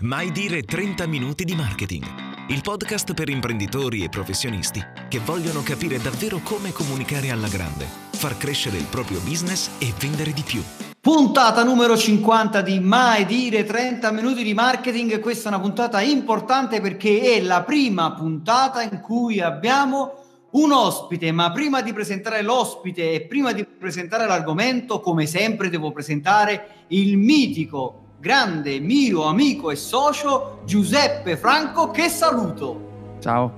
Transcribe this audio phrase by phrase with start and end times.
[0.00, 2.04] Mai dire 30 minuti di marketing.
[2.48, 8.36] Il podcast per imprenditori e professionisti che vogliono capire davvero come comunicare alla grande, far
[8.36, 10.62] crescere il proprio business e vendere di più.
[11.00, 15.18] Puntata numero 50 di Mai dire 30 minuti di marketing.
[15.18, 21.32] Questa è una puntata importante perché è la prima puntata in cui abbiamo un ospite,
[21.32, 27.16] ma prima di presentare l'ospite e prima di presentare l'argomento, come sempre devo presentare il
[27.16, 33.14] mitico grande mio amico e socio Giuseppe Franco che saluto.
[33.20, 33.52] Ciao.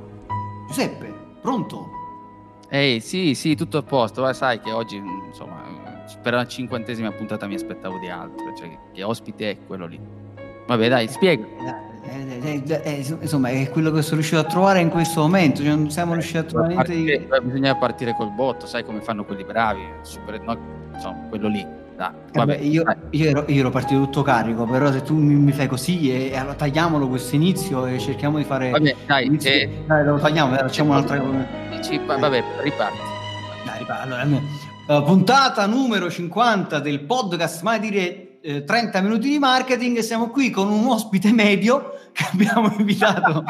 [0.66, 1.10] Giuseppe,
[1.41, 1.88] pronto?
[2.69, 4.20] Ehi, sì, sì, tutto a posto.
[4.20, 5.62] Ma sai che oggi, insomma,
[6.22, 9.98] per la cinquantesima puntata mi aspettavo di altro, cioè che ospite è quello lì.
[10.66, 11.47] Vabbè, dai, spiega.
[12.05, 15.62] Eh, eh, eh, eh, insomma, è quello che sono riuscito a trovare in questo momento.
[15.62, 17.27] Cioè, non siamo riusciti a trovare niente di.
[17.42, 19.80] Bisogna partire col botto, sai come fanno quelli bravi.
[20.03, 20.58] Super, no,
[20.92, 21.86] insomma, quello lì.
[22.00, 25.50] Ah, vabbè, io, io, ero, io, ero, partito tutto carico, però se tu mi, mi
[25.50, 28.70] fai così, e, e, allora tagliamolo questo inizio e cerchiamo di fare.
[28.70, 31.44] Vabbè, dai, eh, dai lo tagliamo, dai, facciamo un'altra cosa.
[31.70, 32.98] Dici, vabbè, riparti.
[33.64, 34.12] Dai, riparti.
[34.12, 34.24] Allora,
[34.86, 39.98] uh, puntata numero 50 del podcast Mai dire eh, 30 minuti di marketing.
[39.98, 43.42] Siamo qui con un ospite medio che abbiamo invitato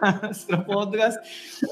[0.00, 1.20] al nostro podcast.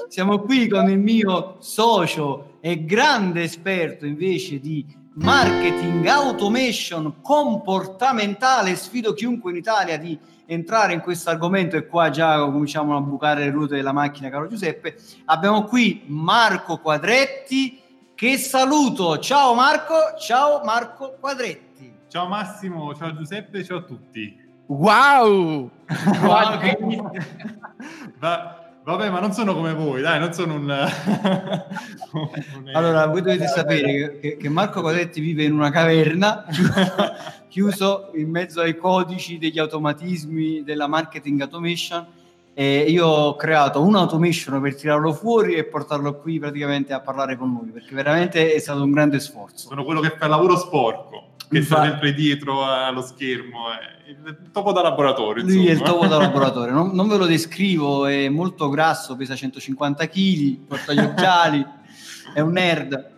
[0.07, 4.85] Siamo qui con il mio socio e grande esperto invece di
[5.19, 8.75] marketing automation comportamentale.
[8.75, 13.43] Sfido chiunque in Italia di entrare in questo argomento e qua già cominciamo a bucare
[13.43, 14.95] le ruote della macchina, caro Giuseppe.
[15.25, 17.81] Abbiamo qui Marco Quadretti
[18.15, 19.19] che saluto.
[19.19, 21.93] Ciao Marco, ciao Marco Quadretti.
[22.07, 24.47] Ciao Massimo, ciao Giuseppe, ciao a tutti.
[24.67, 25.69] Wow!
[26.23, 26.77] wow che...
[28.19, 30.63] Va, Vabbè, ma non sono come voi, dai, non sono un...
[32.13, 36.45] un allora, voi dovete sapere che, che, Marco Codetti vive in una caverna,
[37.47, 42.05] chiuso in mezzo ai codici degli automatismi della marketing automation
[42.53, 47.37] e io ho creato un automation per tirarlo fuori e portarlo qui praticamente a parlare
[47.37, 49.67] con noi, perché veramente è stato un grande sforzo.
[49.67, 53.71] Sono quello che fa il lavoro sporco che sta sempre dietro allo schermo.
[53.71, 55.43] È il topo da laboratorio.
[55.43, 55.61] Insomma.
[55.61, 56.73] Lui è il topo da laboratorio.
[56.73, 61.65] Non, non, ve lo descrivo, è molto grasso, pesa 150 kg, porta gli occhiali,
[62.33, 63.17] è un nerd.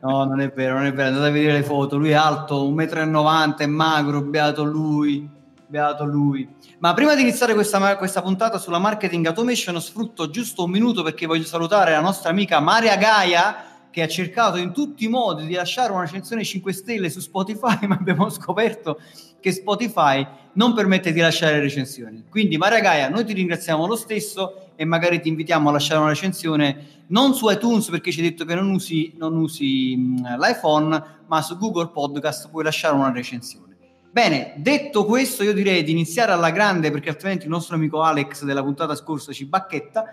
[0.00, 1.08] No, non è vero, non è vero.
[1.08, 1.96] Andate a vedere le foto.
[1.96, 5.28] Lui è alto 1,90 m, è magro, beato lui.
[5.66, 6.46] Beato lui.
[6.78, 11.24] Ma prima di iniziare questa, questa puntata sulla marketing automation, sfrutto giusto un minuto perché
[11.24, 15.52] voglio salutare la nostra amica Maria Gaia che ha cercato in tutti i modi di
[15.52, 18.98] lasciare una recensione 5 stelle su Spotify, ma abbiamo scoperto
[19.38, 22.24] che Spotify non permette di lasciare recensioni.
[22.28, 26.08] Quindi, Maria Gaia, noi ti ringraziamo lo stesso e magari ti invitiamo a lasciare una
[26.08, 31.42] recensione non su iTunes perché ci hai detto che non usi, non usi l'iPhone, ma
[31.42, 33.76] su Google Podcast puoi lasciare una recensione.
[34.10, 38.44] Bene, detto questo, io direi di iniziare alla grande perché altrimenti il nostro amico Alex
[38.44, 40.04] della puntata scorsa ci bacchetta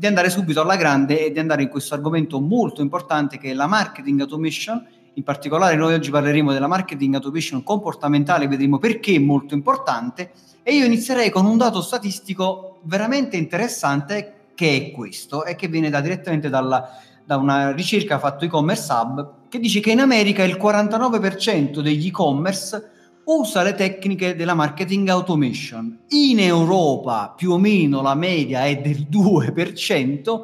[0.00, 3.52] di andare subito alla grande e di andare in questo argomento molto importante che è
[3.52, 4.82] la marketing automation.
[5.12, 10.30] In particolare noi oggi parleremo della marketing automation comportamentale, vedremo perché è molto importante
[10.62, 15.90] e io inizierei con un dato statistico veramente interessante che è questo e che viene
[15.90, 20.56] da, direttamente dalla, da una ricerca fatta e-commerce hub che dice che in America il
[20.56, 22.90] 49% degli e-commerce
[23.24, 26.04] usa le tecniche della marketing automation.
[26.08, 30.40] In Europa più o meno la media è del 2%,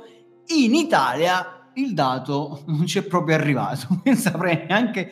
[0.48, 5.10] in Italia il dato non c'è proprio arrivato, non saprei neanche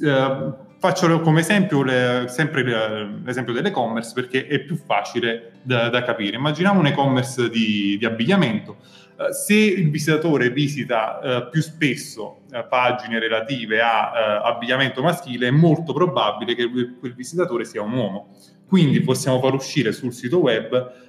[0.00, 2.62] eh, Faccio come esempio le, sempre
[3.24, 6.36] l'esempio dell'e-commerce perché è più facile da, da capire.
[6.36, 8.76] Immaginiamo un e-commerce di, di abbigliamento.
[9.16, 15.50] Uh, se il visitatore visita uh, più spesso uh, pagine relative a abbigliamento maschile, è
[15.50, 18.34] molto probabile che quel visitatore sia un uomo.
[18.68, 21.04] Quindi possiamo far uscire sul sito web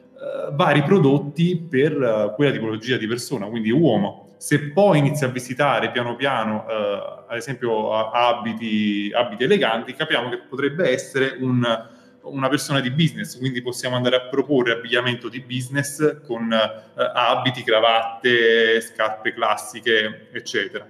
[0.53, 6.15] vari prodotti per quella tipologia di persona, quindi uomo se poi inizi a visitare piano
[6.15, 11.63] piano, eh, ad esempio, abiti, abiti, eleganti, capiamo che potrebbe essere un,
[12.21, 17.63] una persona di business, quindi possiamo andare a proporre abbigliamento di business con eh, abiti,
[17.63, 20.87] cravatte, scarpe classiche, eccetera.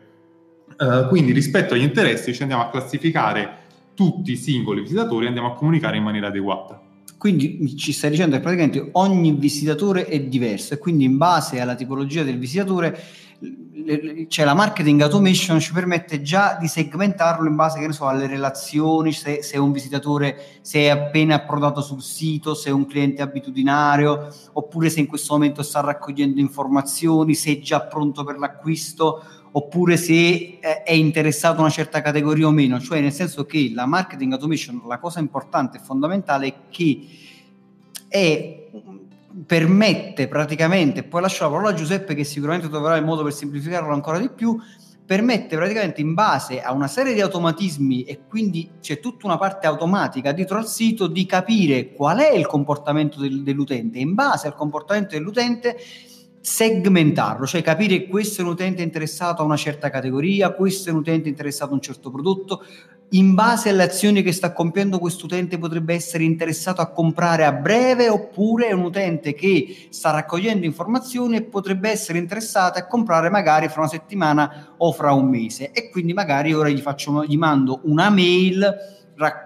[0.77, 5.53] Uh, quindi rispetto agli interessi ci andiamo a classificare tutti i singoli visitatori e andiamo
[5.53, 6.87] a comunicare in maniera adeguata.
[7.17, 11.75] Quindi ci stai dicendo che praticamente ogni visitatore è diverso e quindi in base alla
[11.75, 13.25] tipologia del visitatore
[14.27, 18.25] cioè la marketing automation ci permette già di segmentarlo in base che ne so, alle
[18.25, 22.87] relazioni, se, se, è un visitatore, se è appena approdato sul sito, se è un
[22.87, 28.37] cliente abitudinario, oppure se in questo momento sta raccogliendo informazioni, se è già pronto per
[28.37, 29.23] l'acquisto,
[29.57, 32.80] oppure se è interessato a una certa categoria o meno.
[32.80, 37.07] Cioè nel senso che la marketing automation, la cosa importante e fondamentale è che
[38.07, 38.69] è
[39.45, 43.94] permette praticamente, poi lascio la parola a Giuseppe che sicuramente troverà il modo per semplificarlo
[43.94, 44.59] ancora di più,
[45.06, 49.65] permette praticamente in base a una serie di automatismi e quindi c'è tutta una parte
[49.65, 54.56] automatica dietro al sito di capire qual è il comportamento del, dell'utente in base al
[54.56, 55.77] comportamento dell'utente
[56.39, 61.00] segmentarlo, cioè capire questo è un utente interessato a una certa categoria, questo è un
[61.00, 62.63] utente interessato a un certo prodotto,
[63.12, 67.54] in base alle azioni che sta compiendo questo utente potrebbe essere interessato a comprare a
[67.54, 73.30] breve oppure è un utente che sta raccogliendo informazioni e potrebbe essere interessato a comprare
[73.30, 75.72] magari fra una settimana o fra un mese.
[75.72, 78.95] E quindi magari ora gli, faccio, gli mando una mail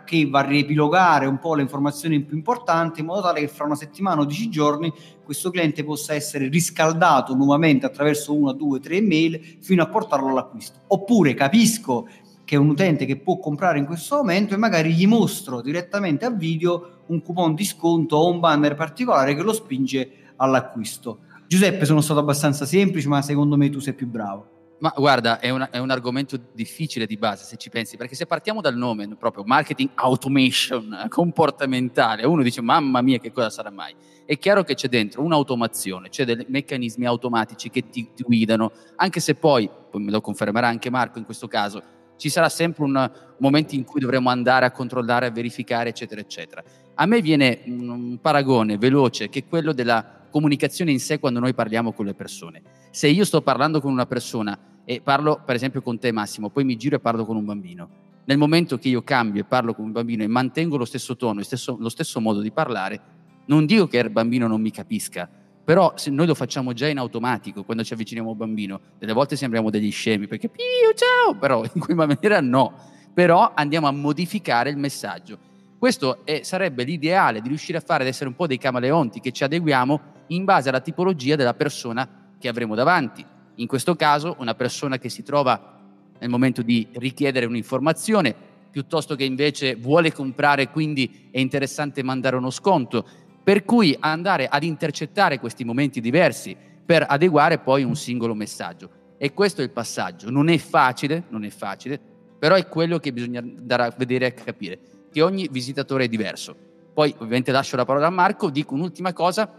[0.05, 3.65] che va a riepilogare un po' le informazioni più importanti in modo tale che fra
[3.65, 9.01] una settimana o dieci giorni questo cliente possa essere riscaldato nuovamente attraverso una, due, tre
[9.01, 10.79] mail fino a portarlo all'acquisto.
[10.87, 12.07] Oppure capisco
[12.43, 16.25] che è un utente che può comprare in questo momento e magari gli mostro direttamente
[16.25, 21.19] a video un coupon di sconto o un banner particolare che lo spinge all'acquisto.
[21.47, 24.60] Giuseppe, sono stato abbastanza semplice, ma secondo me tu sei più bravo.
[24.81, 28.25] Ma guarda, è, una, è, un argomento difficile di base se ci pensi, perché se
[28.25, 33.93] partiamo dal nome proprio marketing automation comportamentale, uno dice mamma mia che cosa sarà mai?
[34.25, 39.19] È chiaro che c'è dentro un'automazione, c'è dei meccanismi automatici che ti, ti guidano, anche
[39.19, 41.83] se poi, poi me lo confermerà anche Marco in questo caso,
[42.17, 46.63] ci sarà sempre un momento in cui dovremo andare a controllare, a verificare, eccetera, eccetera.
[46.95, 51.53] A me viene un paragone veloce che è quello della comunicazione in sé quando noi
[51.53, 52.63] parliamo con le persone.
[52.89, 56.63] Se io sto parlando con una persona e parlo per esempio con te Massimo, poi
[56.63, 57.89] mi giro e parlo con un bambino,
[58.25, 61.35] nel momento che io cambio e parlo con un bambino e mantengo lo stesso tono,
[61.35, 63.01] lo stesso, lo stesso modo di parlare,
[63.45, 65.29] non dico che il bambino non mi capisca,
[65.63, 69.35] però noi lo facciamo già in automatico quando ci avviciniamo a un bambino, delle volte
[69.35, 72.73] sembriamo degli scemi perché Pio, ciao, però in quella maniera no,
[73.13, 75.49] però andiamo a modificare il messaggio.
[75.77, 79.31] Questo è, sarebbe l'ideale di riuscire a fare ad essere un po' dei camaleonti che
[79.31, 82.07] ci adeguiamo in base alla tipologia della persona
[82.37, 83.25] che avremo davanti.
[83.55, 85.79] In questo caso una persona che si trova
[86.19, 88.33] nel momento di richiedere un'informazione,
[88.71, 93.05] piuttosto che invece vuole comprare, quindi è interessante mandare uno sconto
[93.43, 96.55] per cui andare ad intercettare questi momenti diversi
[96.85, 98.89] per adeguare poi un singolo messaggio.
[99.17, 100.29] E questo è il passaggio.
[100.29, 101.99] Non è facile, non è facile,
[102.37, 104.79] però è quello che bisogna andare a vedere e capire,
[105.11, 106.55] che ogni visitatore è diverso.
[106.93, 109.51] Poi ovviamente lascio la parola a Marco, dico un'ultima cosa,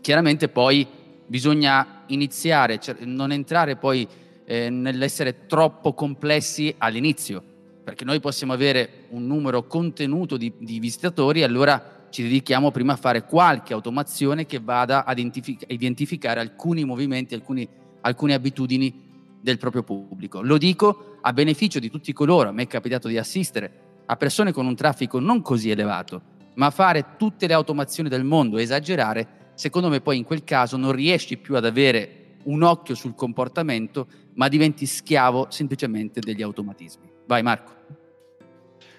[0.00, 0.86] chiaramente poi
[1.26, 4.06] bisogna iniziare, cioè non entrare poi
[4.44, 7.42] eh, nell'essere troppo complessi all'inizio,
[7.84, 12.96] perché noi possiamo avere un numero contenuto di, di visitatori allora ci dedichiamo prima a
[12.96, 17.68] fare qualche automazione che vada a identificare alcuni movimenti, alcuni,
[18.00, 19.04] alcune abitudini
[19.40, 20.40] del proprio pubblico.
[20.40, 24.52] Lo dico a beneficio di tutti coloro, a me è capitato di assistere a persone
[24.52, 26.22] con un traffico non così elevato,
[26.54, 30.92] ma fare tutte le automazioni del mondo, esagerare, secondo me poi in quel caso non
[30.92, 37.10] riesci più ad avere un occhio sul comportamento, ma diventi schiavo semplicemente degli automatismi.
[37.26, 38.04] Vai Marco.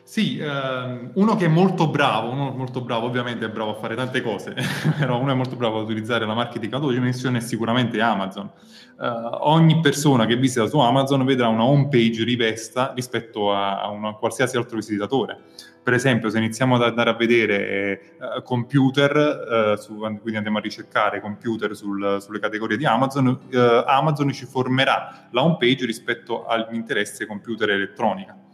[0.07, 3.93] Sì, ehm, uno che è molto bravo, uno molto bravo, ovviamente è bravo a fare
[3.93, 4.55] tante cose,
[4.97, 8.49] però uno è molto bravo ad utilizzare la marketing automation è sicuramente Amazon.
[8.97, 13.89] Uh, ogni persona che visita su Amazon vedrà una home page rivesta rispetto a, a
[13.89, 15.41] un qualsiasi altro visitatore.
[15.83, 20.61] Per esempio, se iniziamo ad andare a vedere uh, computer, uh, su, quindi andiamo a
[20.61, 23.37] ricercare computer sul, sulle categorie di Amazon,
[23.85, 28.46] Amazon ci formerà la home page rispetto all'interesse computer elettronica.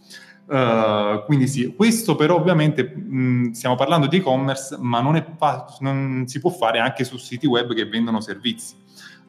[0.45, 6.25] Uh, quindi sì, questo però ovviamente mh, stiamo parlando di e-commerce, ma non, fa- non,
[6.27, 8.75] si può fare anche su siti web che vendono servizi,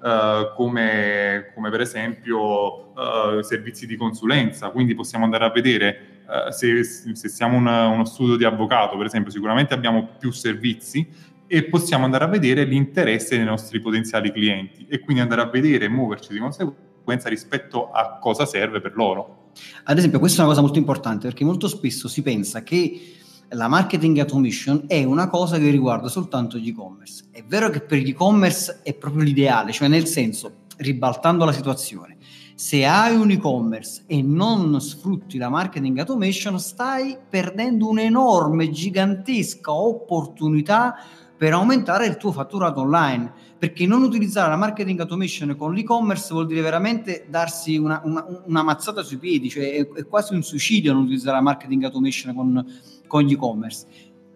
[0.03, 4.71] uh, come, come, per esempio uh, servizi di consulenza.
[4.71, 6.09] Quindi possiamo andare a vedere
[6.49, 11.07] se, se, siamo una, uno studio di avvocato, per esempio, sicuramente abbiamo più servizi
[11.47, 15.85] e possiamo andare a vedere l'interesse dei nostri potenziali clienti e quindi andare a vedere
[15.85, 16.93] e muoverci di conseguenza
[17.29, 19.51] rispetto a cosa serve per loro.
[19.85, 23.17] Ad esempio, questa è una cosa molto importante perché molto spesso si pensa che
[23.51, 27.25] la marketing automation è una cosa che riguarda soltanto gli e-commerce.
[27.31, 32.17] È vero che per gli e-commerce è proprio l'ideale, cioè nel senso, ribaltando la situazione,
[32.57, 40.95] se hai un e-commerce e non sfrutti la marketing automation, stai perdendo un'enorme, gigantesca opportunità
[41.37, 43.33] per aumentare il tuo fatturato online.
[43.65, 48.63] Perché non utilizzare la marketing automation con l'e-commerce vuol dire veramente darsi una, una, una
[48.63, 52.67] mazzata sui piedi, cioè è, è, quasi un suicidio non utilizzare la marketing automation con,
[53.07, 53.87] con gli e-commerce.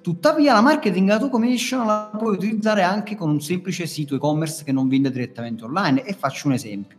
[0.00, 4.88] Tuttavia la marketing automation la puoi utilizzare anche con un semplice sito e-commerce che non
[4.88, 6.96] vende direttamente online e faccio un esempio.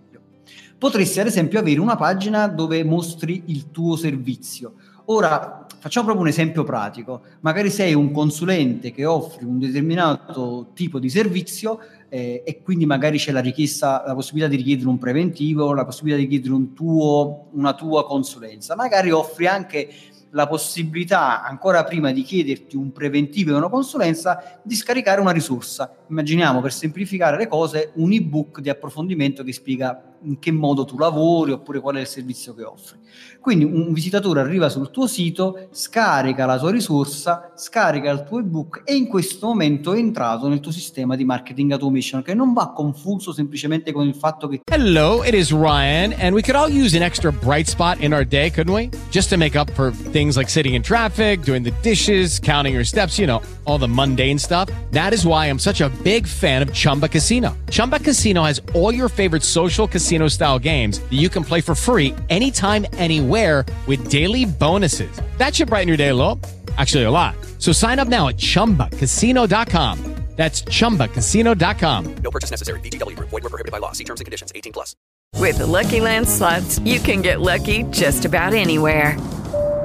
[0.77, 4.75] Potresti ad esempio avere una pagina dove mostri il tuo servizio.
[5.05, 7.21] Ora, facciamo proprio un esempio pratico.
[7.39, 11.79] Magari sei un consulente che offri un determinato tipo di servizio
[12.10, 16.20] eh, e quindi magari c'è la richiesta, la possibilità di richiedere un preventivo, la possibilità
[16.20, 18.75] di chiedere un tuo, una tua consulenza.
[18.75, 19.89] Magari offri anche
[20.32, 25.96] la possibilità, ancora prima di chiederti un preventivo e una consulenza, di scaricare una risorsa.
[26.10, 30.97] Immaginiamo, per semplificare le cose, un ebook di approfondimento che spiega in che modo tu
[30.97, 32.97] lavori oppure qual è il servizio che offri.
[33.39, 38.81] Quindi un visitatore arriva sul tuo sito, scarica la tua risorsa, scarica il tuo ebook
[38.83, 42.73] e in questo momento è entrato nel tuo sistema di marketing automation che non va
[42.73, 46.95] confuso semplicemente con il fatto che Hello, it is Ryan and we could all use
[46.95, 48.89] an extra bright spot in our day, couldn't we?
[49.09, 52.85] Just to make up for things like sitting in traffic, doing the dishes, counting your
[52.85, 54.69] steps, you know, all the mundane stuff.
[54.91, 57.55] That is why I'm such a big fan of Chumba Casino.
[57.69, 61.74] Chumba Casino has all your favorite social casino style games that you can play for
[61.74, 65.12] free anytime anywhere anywhere with daily bonuses.
[65.38, 66.39] That should brighten your day a little.
[66.78, 67.36] Actually, a lot.
[67.58, 70.16] So sign up now at chumbacasino.com.
[70.36, 72.16] That's chumbacasino.com.
[72.24, 72.80] No purchase necessary.
[72.80, 73.30] VGW Group.
[73.30, 73.92] Void were prohibited by law.
[73.92, 74.96] See terms and conditions 18 plus.
[75.36, 79.18] With the Lucky Land slots, you can get lucky just about anywhere.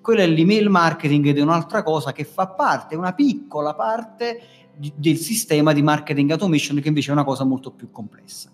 [0.00, 4.40] Quello è l'email marketing ed è un'altra cosa che fa parte, una piccola parte
[4.74, 8.50] di, del sistema di marketing automation che invece è una cosa molto più complessa.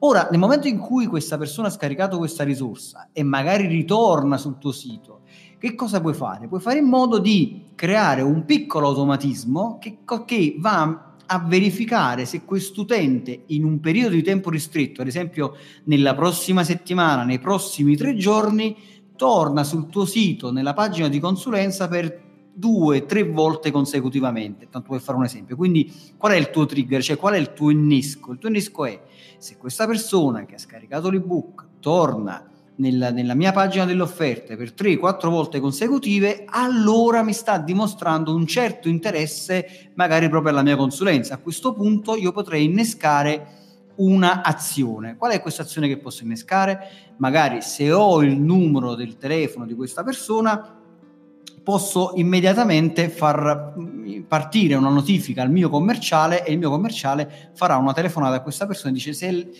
[0.00, 4.58] Ora, nel momento in cui questa persona ha scaricato questa risorsa e magari ritorna sul
[4.58, 5.22] tuo sito,
[5.58, 6.46] che cosa puoi fare?
[6.46, 12.44] Puoi fare in modo di creare un piccolo automatismo che, che va a verificare se
[12.44, 18.14] quest'utente in un periodo di tempo ristretto, ad esempio nella prossima settimana, nei prossimi tre
[18.14, 18.76] giorni,
[19.18, 25.00] torna sul tuo sito nella pagina di consulenza per due, tre volte consecutivamente, tanto per
[25.00, 25.56] fare un esempio.
[25.56, 28.32] Quindi qual è il tuo trigger, cioè qual è il tuo innesco?
[28.32, 29.02] Il tuo innesco è
[29.38, 34.72] se questa persona che ha scaricato l'ebook torna nella, nella mia pagina delle offerte per
[34.72, 41.34] 3-4 volte consecutive, allora mi sta dimostrando un certo interesse magari proprio alla mia consulenza.
[41.34, 43.67] A questo punto io potrei innescare
[43.98, 45.16] una azione.
[45.16, 47.14] Qual è questa azione che posso innescare?
[47.18, 50.78] Magari se ho il numero del telefono di questa persona,
[51.68, 57.76] posso immediatamente far mm, partire una notifica al mio commerciale e il mio commerciale farà
[57.76, 59.50] una telefonata a questa persona e dice se,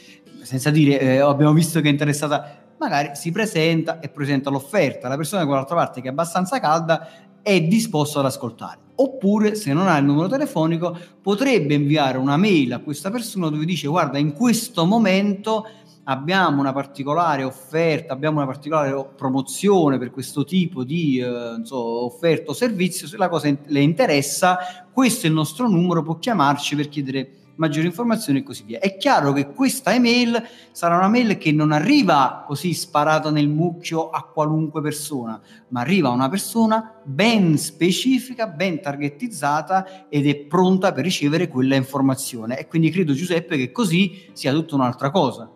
[0.40, 5.16] senza dire eh, abbiamo visto che è interessata magari si presenta e presenta l'offerta la
[5.16, 7.06] persona dall'altra parte che è abbastanza calda
[7.42, 8.78] è disposto ad ascoltare.
[8.96, 13.64] Oppure, se non ha il numero telefonico, potrebbe inviare una mail a questa persona dove
[13.64, 15.64] dice guarda, in questo momento
[16.04, 22.50] abbiamo una particolare offerta, abbiamo una particolare promozione per questo tipo di eh, so, offerta
[22.50, 24.58] o servizio, se la cosa le interessa,
[24.90, 28.78] questo è il nostro numero, può chiamarci per chiedere maggiori informazioni e così via.
[28.80, 34.10] È chiaro che questa email sarà una mail che non arriva così sparata nel mucchio
[34.10, 40.92] a qualunque persona, ma arriva a una persona ben specifica, ben targetizzata ed è pronta
[40.92, 42.58] per ricevere quella informazione.
[42.58, 45.52] E quindi credo Giuseppe che così sia tutta un'altra cosa.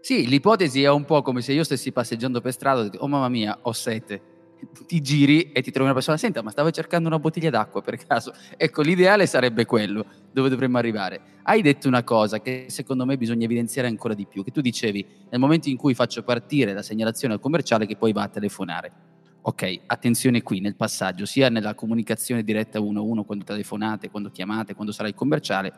[0.00, 3.08] Sì, l'ipotesi è un po' come se io stessi passeggiando per strada e dico, oh
[3.08, 4.29] mamma mia, ho sete.
[4.86, 7.96] Ti giri e ti trovi una persona, senta, ma stavo cercando una bottiglia d'acqua per
[7.96, 8.32] caso.
[8.56, 11.20] Ecco, l'ideale sarebbe quello, dove dovremmo arrivare.
[11.42, 15.06] Hai detto una cosa che secondo me bisogna evidenziare ancora di più, che tu dicevi,
[15.30, 18.92] nel momento in cui faccio partire la segnalazione al commerciale che poi va a telefonare.
[19.42, 24.30] Ok, attenzione qui nel passaggio, sia nella comunicazione diretta uno a uno quando telefonate, quando
[24.30, 25.72] chiamate, quando sarà il commerciale,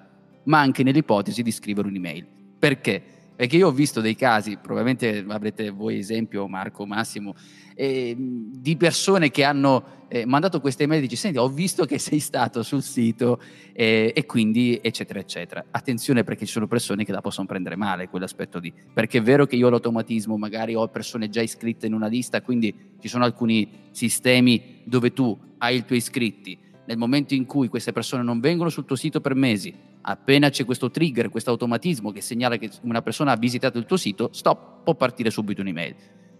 [0.45, 2.27] ma anche nell'ipotesi di scrivere un'email.
[2.59, 3.03] Perché?
[3.35, 7.35] Perché io ho visto dei casi, probabilmente avrete voi esempio, Marco, Massimo,
[7.75, 11.99] eh, di persone che hanno eh, mandato queste email e dici, senti, ho visto che
[11.99, 13.41] sei stato sul sito
[13.73, 15.65] eh, e quindi eccetera eccetera.
[15.71, 19.47] Attenzione perché ci sono persone che la possono prendere male quell'aspetto lì, perché è vero
[19.47, 23.25] che io ho l'automatismo, magari ho persone già iscritte in una lista, quindi ci sono
[23.25, 28.41] alcuni sistemi dove tu hai i tuoi iscritti, nel momento in cui queste persone non
[28.41, 32.71] vengono sul tuo sito per mesi, appena c'è questo trigger, questo automatismo che segnala che
[32.83, 35.95] una persona ha visitato il tuo sito, stop, può partire subito un'email.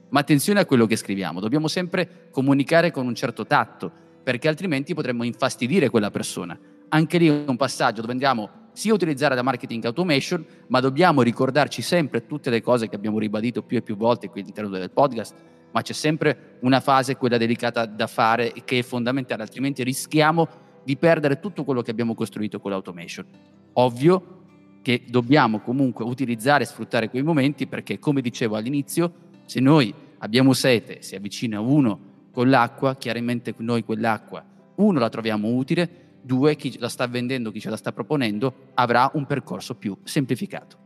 [0.09, 3.91] Ma attenzione a quello che scriviamo, dobbiamo sempre comunicare con un certo tatto,
[4.23, 6.59] perché altrimenti potremmo infastidire quella persona.
[6.89, 11.23] Anche lì è un passaggio dove andiamo sia a utilizzare la marketing automation, ma dobbiamo
[11.23, 14.91] ricordarci sempre tutte le cose che abbiamo ribadito più e più volte qui all'interno del
[14.91, 15.35] podcast,
[15.73, 20.49] ma c'è sempre una fase, quella delicata da fare, che è fondamentale, altrimenti rischiamo
[20.85, 23.27] di perdere tutto quello che abbiamo costruito con l'automation.
[23.75, 24.41] Ovvio
[24.83, 29.13] che dobbiamo comunque utilizzare e sfruttare quei momenti perché, come dicevo all'inizio,
[29.45, 34.45] se noi abbiamo sete, si avvicina uno con l'acqua, chiaramente noi quell'acqua,
[34.77, 35.89] uno la troviamo utile,
[36.23, 40.82] due, chi la sta vendendo, chi ce la sta proponendo, avrà un percorso più semplificato.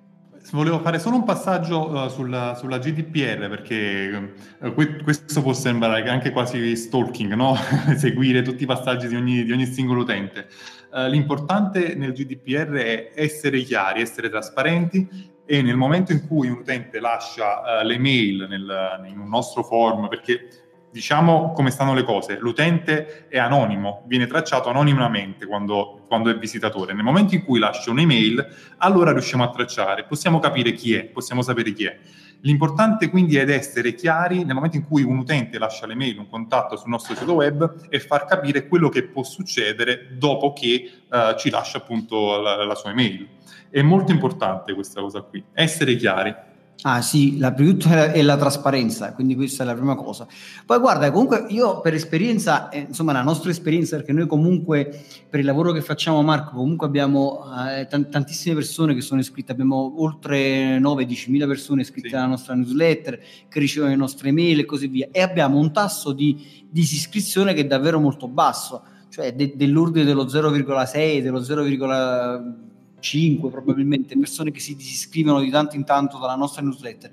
[0.53, 6.09] Volevo fare solo un passaggio uh, sulla, sulla, GDPR perché uh, que- questo può sembrare
[6.09, 7.57] anche quasi stalking, no?
[7.97, 10.47] seguire tutti i passaggi di ogni, di ogni singolo utente.
[10.93, 16.59] Uh, l'importante nel GDPR è essere chiari, essere trasparenti e nel momento in cui un
[16.59, 20.66] utente lascia le mail nel, in un nostro form, perché
[20.97, 26.95] diciamo come stanno le cose, l'utente è anonimo, viene tracciato anonimamente quando, quando, è visitatore.
[26.95, 31.43] Nel momento in cui lascia un'email, allora riusciamo a tracciare, possiamo capire chi è, possiamo
[31.43, 31.99] sapere chi è.
[32.41, 36.77] L'importante quindi è essere chiari nel momento in cui un utente lascia l'email, un contatto
[36.77, 41.51] sul nostro sito web e far capire quello che può succedere dopo che uh, ci
[41.51, 43.29] lascia appunto la, la sua email.
[43.69, 46.35] È molto importante questa cosa qui, essere chiari.
[46.83, 50.27] Ah sì, la prima è la trasparenza, quindi questa è la prima cosa.
[50.65, 55.41] Poi guarda, comunque io per esperienza, eh, insomma la nostra esperienza, perché noi comunque per
[55.41, 60.01] il lavoro che facciamo Marco, comunque abbiamo eh, t- tantissime persone che sono iscritte, abbiamo
[60.01, 62.15] oltre 9-10 mila persone iscritte sì.
[62.15, 66.13] alla nostra newsletter, che ricevono le nostre email e così via, e abbiamo un tasso
[66.13, 72.65] di disiscrizione che è davvero molto basso, cioè de- dell'ordine dello 0,6, dello 0,5
[73.07, 77.11] 5 probabilmente persone che si disiscrivono di tanto in tanto dalla nostra newsletter.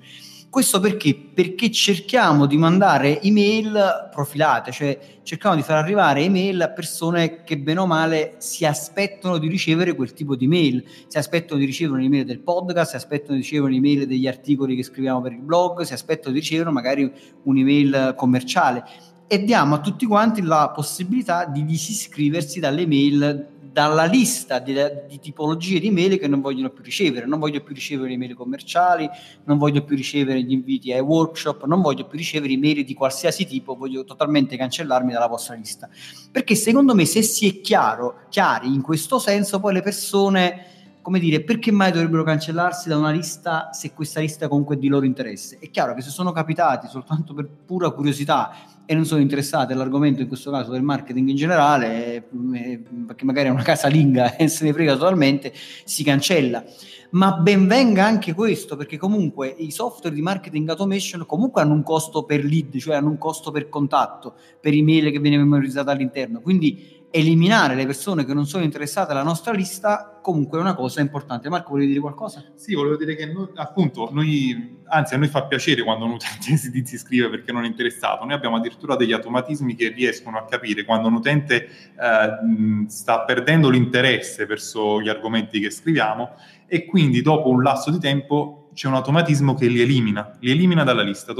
[0.50, 1.14] Questo perché?
[1.14, 7.58] Perché cerchiamo di mandare email profilate, cioè cerchiamo di far arrivare email a persone che
[7.58, 11.98] bene o male si aspettano di ricevere quel tipo di email, si aspettano di ricevere
[11.98, 15.82] un'email del podcast, si aspettano di ricevere un'email degli articoli che scriviamo per il blog,
[15.82, 18.84] si aspettano di ricevere magari un'email commerciale
[19.26, 24.72] e diamo a tutti quanti la possibilità di disiscriversi dalle mail dalla lista di,
[25.08, 27.26] di, tipologie di mail che non vogliono più ricevere.
[27.26, 29.10] Non voglio più ricevere email commerciali,
[29.46, 33.44] non voglio più ricevere gli inviti ai workshop, non voglio più ricevere email di qualsiasi
[33.46, 35.88] tipo, voglio totalmente cancellarmi dalla vostra lista.
[36.30, 40.66] Perché secondo me se si è chiaro, chiari in questo senso, poi le persone
[41.04, 44.88] come dire, perché mai dovrebbero cancellarsi da una lista se questa lista comunque è di
[44.88, 45.58] loro interesse?
[45.60, 48.54] È chiaro che se sono capitati soltanto per pura curiosità
[48.86, 53.48] e non sono interessati all'argomento, in questo caso del marketing in generale, eh, perché magari
[53.48, 55.52] è una casalinga e se ne frega totalmente,
[55.84, 56.64] si cancella.
[57.10, 61.82] Ma ben venga anche questo, perché comunque i software di marketing automation comunque hanno un
[61.82, 66.40] costo per lead, cioè hanno un costo per contatto, per email che viene memorizzata all'interno.
[66.40, 71.00] Quindi eliminare le persone che non sono interessate alla nostra lista comunque è una cosa
[71.00, 71.48] importante.
[71.48, 72.44] Marco, volevi dire qualcosa?
[72.56, 76.56] Sì, volevo dire che noi, appunto, noi, anzi a noi fa piacere quando un utente
[76.58, 78.24] si disiscrive perché non è interessato.
[78.24, 83.68] Noi abbiamo addirittura degli automatismi che riescono a capire quando un utente eh, sta perdendo
[83.68, 86.30] l'interesse verso gli argomenti che scriviamo
[86.66, 90.82] e quindi dopo un lasso di tempo c'è un automatismo che li elimina, li elimina
[90.82, 91.32] dalla lista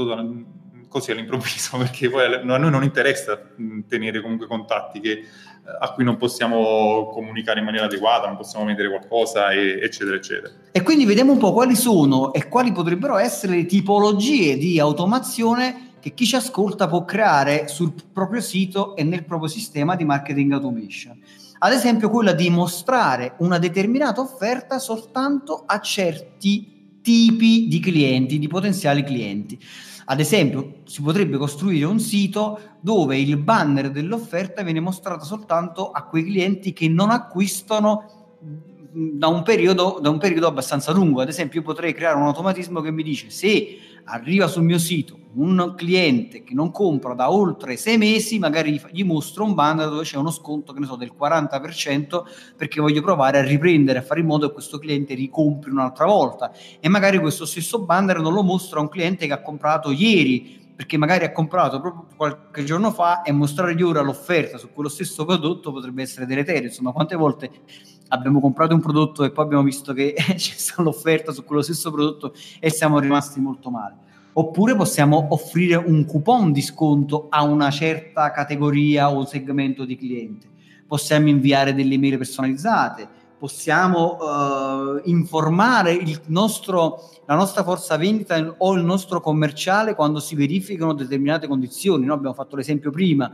[0.95, 3.37] così all'improvviso perché poi a noi non interessa
[3.89, 5.23] tenere comunque contatti che
[5.79, 10.53] a cui non possiamo comunicare in maniera adeguata, non possiamo vendere qualcosa, e, eccetera, eccetera.
[10.71, 15.93] E quindi vediamo un po' quali sono e quali potrebbero essere le tipologie di automazione
[15.99, 20.51] che chi ci ascolta può creare sul proprio sito e nel proprio sistema di marketing
[20.53, 21.19] automation.
[21.57, 28.47] Ad esempio quella di mostrare una determinata offerta soltanto a certi tipi di clienti, di
[28.47, 29.59] potenziali clienti.
[30.07, 36.05] Ad esempio, si potrebbe costruire un sito dove il banner dell'offerta viene mostrato soltanto a
[36.05, 38.14] quei clienti che non acquistano
[38.97, 41.19] da un periodo, da un periodo abbastanza lungo.
[41.19, 45.17] Ad esempio, io potrei creare un automatismo che mi dice se arriva sul mio sito
[45.33, 50.03] un cliente che non compra da oltre sei mesi, magari gli mostro un banner dove
[50.03, 52.21] c'è uno sconto, che ne so, del 40%
[52.55, 56.53] perché voglio provare a riprendere, a fare in modo che questo cliente ricompri un'altra volta.
[56.79, 60.63] E magari questo stesso banner non lo mostro a un cliente che ha comprato ieri,
[60.73, 65.25] perché magari ha comprato proprio qualche giorno fa e mostrargli ora l'offerta su quello stesso
[65.25, 66.67] prodotto potrebbe essere deleterio.
[66.67, 67.49] Insomma, quante volte
[68.09, 71.91] abbiamo comprato un prodotto e poi abbiamo visto che c'è stata l'offerta su quello stesso
[71.91, 74.03] prodotto e siamo rimasti molto male.
[74.37, 80.47] Oppure possiamo offrire un coupon di sconto a una certa categoria o segmento di cliente.
[80.85, 83.07] Possiamo inviare delle email personalizzate,
[83.39, 90.93] possiamo uh, informare nostro, la nostra forza vendita o il nostro commerciale quando si verificano
[90.93, 92.05] determinate condizioni.
[92.05, 93.31] Noi abbiamo fatto l'esempio prima,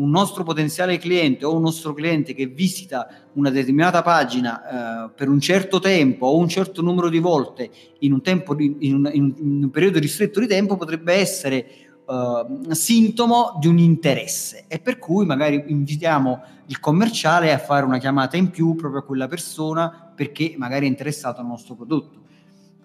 [0.00, 5.28] un nostro potenziale cliente o un nostro cliente che visita una determinata pagina eh, per
[5.28, 9.62] un certo tempo o un certo numero di volte in un, tempo, in un, in
[9.62, 11.66] un periodo ristretto di tempo potrebbe essere
[12.10, 14.64] eh, sintomo di un interesse.
[14.68, 19.04] E per cui magari invitiamo il commerciale a fare una chiamata in più proprio a
[19.04, 22.19] quella persona perché magari è interessato al nostro prodotto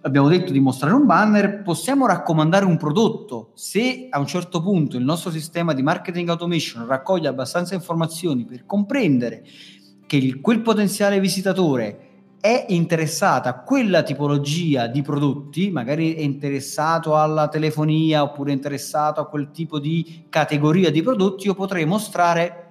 [0.06, 3.52] abbiamo detto di mostrare un banner, possiamo raccomandare un prodotto.
[3.56, 8.66] Se a un certo punto il nostro sistema di marketing automation raccoglie abbastanza informazioni per
[8.66, 9.44] comprendere
[10.06, 12.00] che il, quel potenziale visitatore
[12.40, 19.20] è interessato a quella tipologia di prodotti, magari è interessato alla telefonia oppure è interessato
[19.20, 22.62] a quel tipo di categoria di prodotti, io potrei mostrare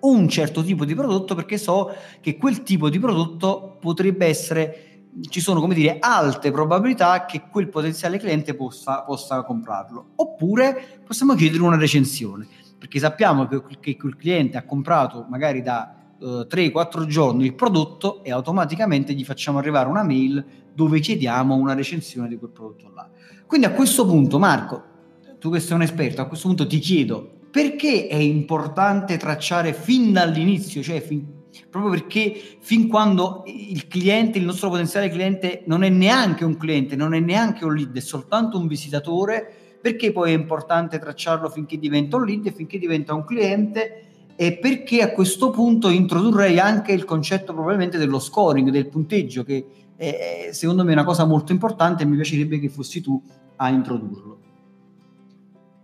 [0.00, 4.87] un certo tipo di prodotto perché so che quel tipo di prodotto potrebbe essere
[5.28, 10.10] ci sono, come dire, alte probabilità che quel potenziale cliente possa, possa comprarlo.
[10.16, 12.46] Oppure possiamo chiedere una recensione,
[12.78, 18.22] perché sappiamo che, che quel cliente ha comprato magari da eh, 3-4 giorni il prodotto
[18.22, 23.08] e automaticamente gli facciamo arrivare una mail dove chiediamo una recensione di quel prodotto là.
[23.46, 24.84] Quindi a questo punto, Marco,
[25.38, 30.12] tu che sei un esperto, a questo punto ti chiedo perché è importante tracciare fin
[30.12, 31.37] dall'inizio, cioè fin
[31.68, 36.96] proprio perché fin quando il cliente, il nostro potenziale cliente non è neanche un cliente,
[36.96, 41.78] non è neanche un lead, è soltanto un visitatore, perché poi è importante tracciarlo finché
[41.78, 44.02] diventa un lead e finché diventa un cliente
[44.36, 49.66] e perché a questo punto introdurrei anche il concetto probabilmente dello scoring, del punteggio, che
[49.96, 53.20] è, secondo me è una cosa molto importante e mi piacerebbe che fossi tu
[53.56, 54.37] a introdurlo.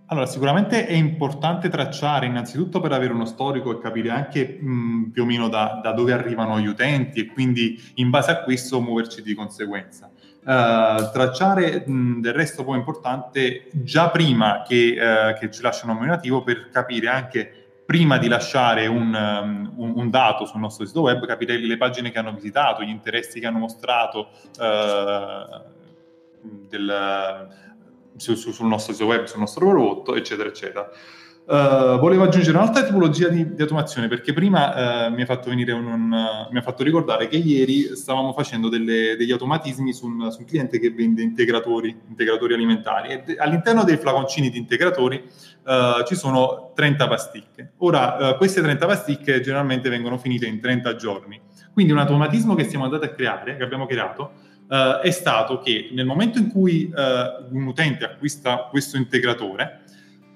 [0.06, 5.22] Allora, sicuramente è importante tracciare innanzitutto per avere uno storico e capire anche mh, più
[5.22, 9.22] o meno da, da, dove arrivano gli utenti e quindi in base a questo muoverci
[9.22, 10.10] di conseguenza.
[10.44, 15.92] Uh, tracciare mh, del resto poi è importante già prima che, uh, che ci lasciano
[15.92, 21.00] un nominativo per capire anche prima di lasciare un, um, un, dato sul nostro sito
[21.00, 25.62] web, capire le pagine che hanno visitato, gli interessi che hanno mostrato uh,
[26.68, 27.48] del,
[28.16, 30.90] su, su, sul nostro sito web, sul nostro prodotto, eccetera, eccetera.
[31.46, 35.58] Uh, volevo aggiungere un'altra tipologia di, di automazione perché prima uh, mi, ha fatto un,
[35.58, 40.32] un, uh, mi ha fatto ricordare che ieri stavamo facendo delle, degli automatismi su un,
[40.32, 45.22] su un, cliente che vende integratori, integratori alimentari e de, all'interno dei flaconcini di integratori
[46.06, 47.72] ci sono 30 pasticche.
[47.78, 51.40] Ora, queste 30 pasticche generalmente vengono finite in 30 giorni.
[51.72, 54.32] Quindi un automatismo che siamo andati a creare, che abbiamo creato,
[54.74, 59.82] uh, è stato che nel momento in cui uh, un utente acquista questo integratore,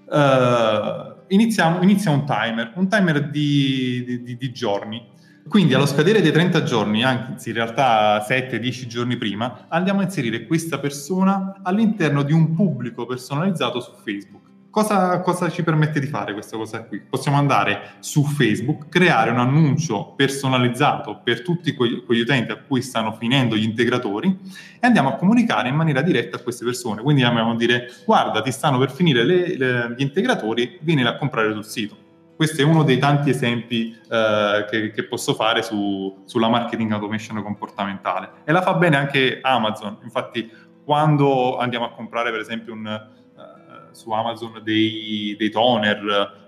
[0.07, 5.17] uh, iniziamo, inizia un timer, un timer di, di, di, giorni.
[5.49, 10.47] Quindi allo scadere dei 30 giorni, anzi in realtà 7-10 giorni prima, andiamo a inserire
[10.47, 14.48] questa persona all'interno di un pubblico personalizzato su Facebook.
[14.71, 17.01] Cosa, cosa, ci permette di fare questa cosa qui?
[17.01, 22.83] Possiamo andare su Facebook, creare un annuncio personalizzato per tutti quegli, quegli, utenti a cui
[22.83, 24.39] stanno finendo gli integratori
[24.79, 27.01] e andiamo a comunicare in maniera diretta a queste persone.
[27.01, 31.17] Quindi andiamo a dire guarda ti stanno per finire le, le, gli integratori, vieni a
[31.17, 31.97] comprare sul sito.
[32.37, 37.43] Questo è uno dei tanti esempi eh, che, che, posso fare su, sulla marketing automation
[37.43, 38.31] comportamentale.
[38.45, 39.99] E la fa bene anche Amazon.
[40.05, 40.49] Infatti
[40.85, 43.17] quando andiamo a comprare per esempio un
[43.99, 46.01] su Amazon dei, dei toner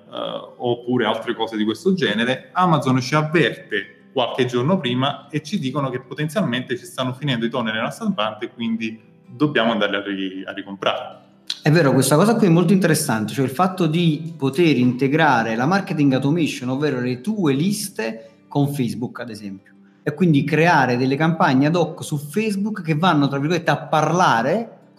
[0.08, 5.58] uh, oppure altre cose di questo genere, Amazon ci avverte qualche giorno prima e ci
[5.58, 10.02] dicono che potenzialmente ci stanno finendo i toner nella stampante e quindi dobbiamo andarli a,
[10.02, 11.28] ri- a ricomprare.
[11.62, 15.66] È vero, questa cosa qui è molto interessante, cioè il fatto di poter integrare la
[15.66, 21.66] marketing automation, ovvero le tue liste, con Facebook, ad esempio, e quindi creare delle campagne
[21.66, 24.78] ad hoc su Facebook che vanno, tra virgolette, a parlare,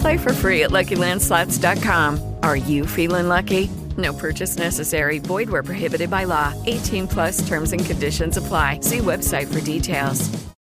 [0.00, 2.36] Play for free at LuckyLandSlots.com.
[2.42, 3.68] Are you feeling lucky?
[3.96, 5.18] No purchase necessary.
[5.18, 6.52] Void where prohibited by law.
[6.66, 8.80] 18 plus terms and conditions apply.
[8.80, 10.30] See website for details.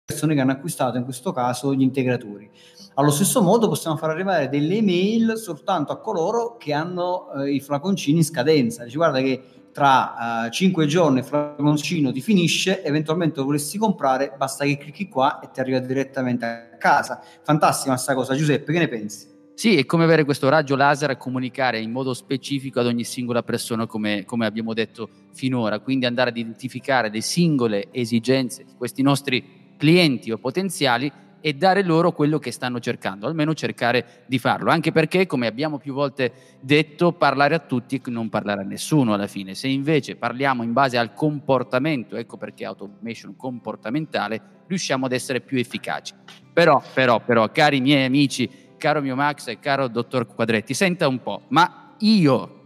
[0.05, 2.51] Persone che hanno acquistato in questo caso gli integratori.
[2.95, 7.61] Allo stesso modo possiamo far arrivare delle email soltanto a coloro che hanno eh, i
[7.61, 8.85] flaconcini in scadenza.
[8.85, 14.35] Dici guarda che tra uh, 5 giorni il flaconcino ti finisce, eventualmente lo volessi comprare,
[14.37, 17.23] basta che clicchi qua e ti arriva direttamente a casa.
[17.43, 19.29] Fantastica questa cosa, Giuseppe, che ne pensi?
[19.55, 23.43] Sì, è come avere questo raggio laser a comunicare in modo specifico ad ogni singola
[23.43, 29.03] persona, come, come, abbiamo detto finora, quindi andare ad identificare le singole esigenze di questi
[29.03, 34.71] nostri clienti o potenziali e dare loro quello che stanno cercando, almeno cercare di farlo,
[34.71, 39.15] anche perché, come abbiamo più volte detto, parlare a tutti e non parlare a nessuno
[39.15, 39.55] alla fine.
[39.55, 45.59] Se invece parliamo in base al comportamento, ecco perché automation comportamentale, riusciamo ad essere più
[45.59, 46.15] efficaci.
[46.53, 51.23] Però, però, però, cari miei amici, caro mio Max e caro dottor Quadretti, senta un
[51.23, 52.60] po', ma io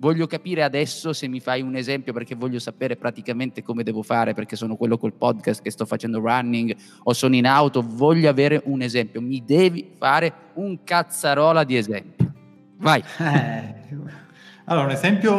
[0.00, 4.34] voglio capire adesso se mi fai un esempio perché voglio sapere praticamente come devo fare
[4.34, 8.62] perché sono quello col podcast che sto facendo running o sono in auto, voglio avere
[8.64, 12.32] un esempio, mi devi fare un cazzarola di esempio.
[12.78, 13.02] Vai.
[14.70, 15.34] Allora, un esempio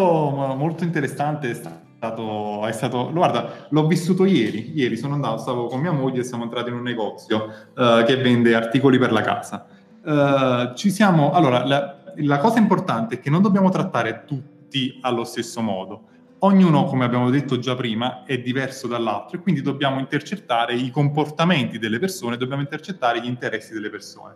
[0.56, 5.80] molto interessante è stato, è stato, guarda, l'ho vissuto ieri, ieri sono andato, stavo con
[5.80, 9.68] mia moglie e siamo entrati in un negozio uh, che vende articoli per la casa
[10.04, 14.24] Uh, ci siamo, allora, la, la, cosa importante è che non dobbiamo trattare
[14.72, 16.04] tutti allo stesso modo.
[16.40, 21.78] Ognuno, come abbiamo detto già prima, è diverso dall'altro e quindi dobbiamo intercettare i comportamenti
[21.78, 24.36] delle persone, dobbiamo intercettare gli interessi delle persone.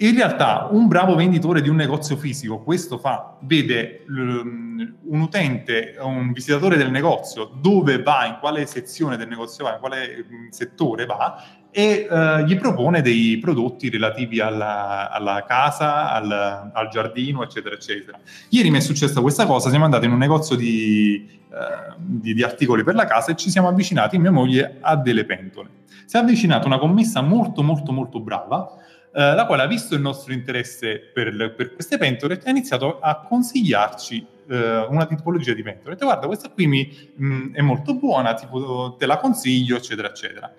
[0.00, 5.96] In realtà un bravo venditore di un negozio fisico questo fa, vede um, un utente,
[6.00, 11.04] un visitatore del negozio, dove va, in quale sezione del negozio va, in quale settore
[11.04, 17.74] va e uh, gli propone dei prodotti relativi alla, alla casa, al, al, giardino, eccetera,
[17.74, 18.18] eccetera.
[18.48, 22.42] Ieri mi è successa questa cosa, siamo andati in un negozio di, uh, di, di
[22.42, 25.68] articoli per la casa e ci siamo avvicinati, mia moglie, a delle pentole.
[26.06, 28.74] Si è avvicinata una commessa molto, molto, molto brava,
[29.10, 33.00] Uh, la quale ha visto il nostro interesse per, per queste pentole e ha iniziato
[33.00, 34.54] a consigliarci uh,
[34.92, 35.92] una tipologia di pentole.
[35.92, 39.76] Ha detto, guarda, questa qui mi, mh, mm, è molto buona, tipo, te la consiglio,
[39.76, 40.52] eccetera, eccetera.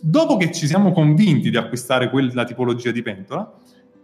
[0.00, 3.52] Dopo che ci siamo convinti di acquistare quella tipologia di pentola,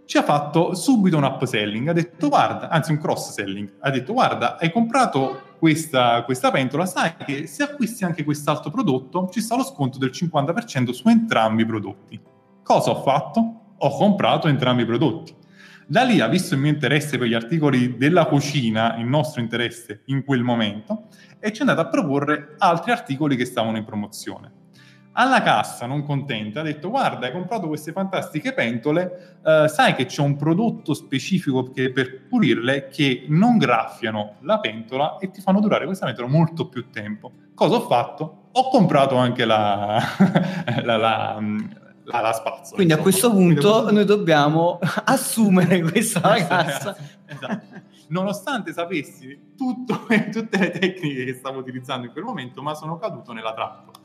[0.07, 4.59] ci ha fatto subito un upselling, ha detto guarda, anzi un cross-selling, ha detto guarda,
[4.59, 9.62] hai comprato questa, questa, pentola, sai che se acquisti anche quest'altro prodotto ci sta lo
[9.62, 12.20] sconto del 50% su entrambi i prodotti.
[12.64, 13.61] Cosa ho fatto?
[13.78, 15.33] Ho comprato entrambi i prodotti.
[15.87, 20.02] Da lì ha visto il mio interesse per gli articoli della cucina, il nostro interesse
[20.07, 21.07] in quel momento,
[21.38, 24.62] e ci è andato a proporre altri articoli che stavano in promozione
[25.16, 30.07] Alla cassa, non contenta, ha detto: Guarda, hai comprato queste fantastiche pentole, eh, sai che
[30.07, 35.61] c'è un prodotto specifico che per pulirle che non graffiano la pentola e ti fanno
[35.61, 37.31] durare questa pentola molto più tempo.
[37.55, 38.48] Cosa ho fatto?
[38.53, 40.03] Ho comprato anche la,
[40.83, 41.40] la, la,
[42.05, 42.74] la, la spazzola.
[42.74, 43.03] Quindi a insomma.
[43.03, 46.96] questo a punto questo noi dobbiamo assumere questa ragazza.
[47.24, 47.83] Esatto.
[48.09, 53.33] Nonostante sapessi tutto, tutte le tecniche che stavo utilizzando in quel momento, ma sono caduto
[53.33, 53.98] nella trappola.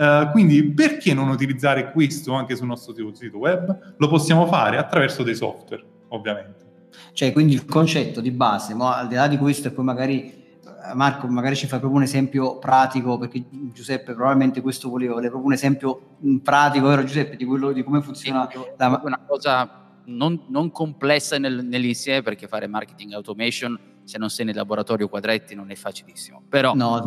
[0.00, 3.94] Eh, quindi perché non utilizzare questo anche sul nostro sito- web?
[3.98, 6.68] Lo possiamo fare attraverso dei software, ovviamente.
[7.12, 10.32] Cioè, quindi il concetto di base, ma al di là di questo, e poi magari
[10.32, 15.32] eh, Marco, magari ci fai proprio un esempio pratico, perché Giuseppe probabilmente questo voleva, voleva
[15.32, 19.98] proprio un esempio mh, pratico, vero Giuseppe, di quello di come funziona la, una cosa
[20.06, 23.78] non, non complessa nel- nell'insieme perché fare marketing automation
[24.10, 27.04] se non sei nel laboratorio quadretti non è facilissimo però No,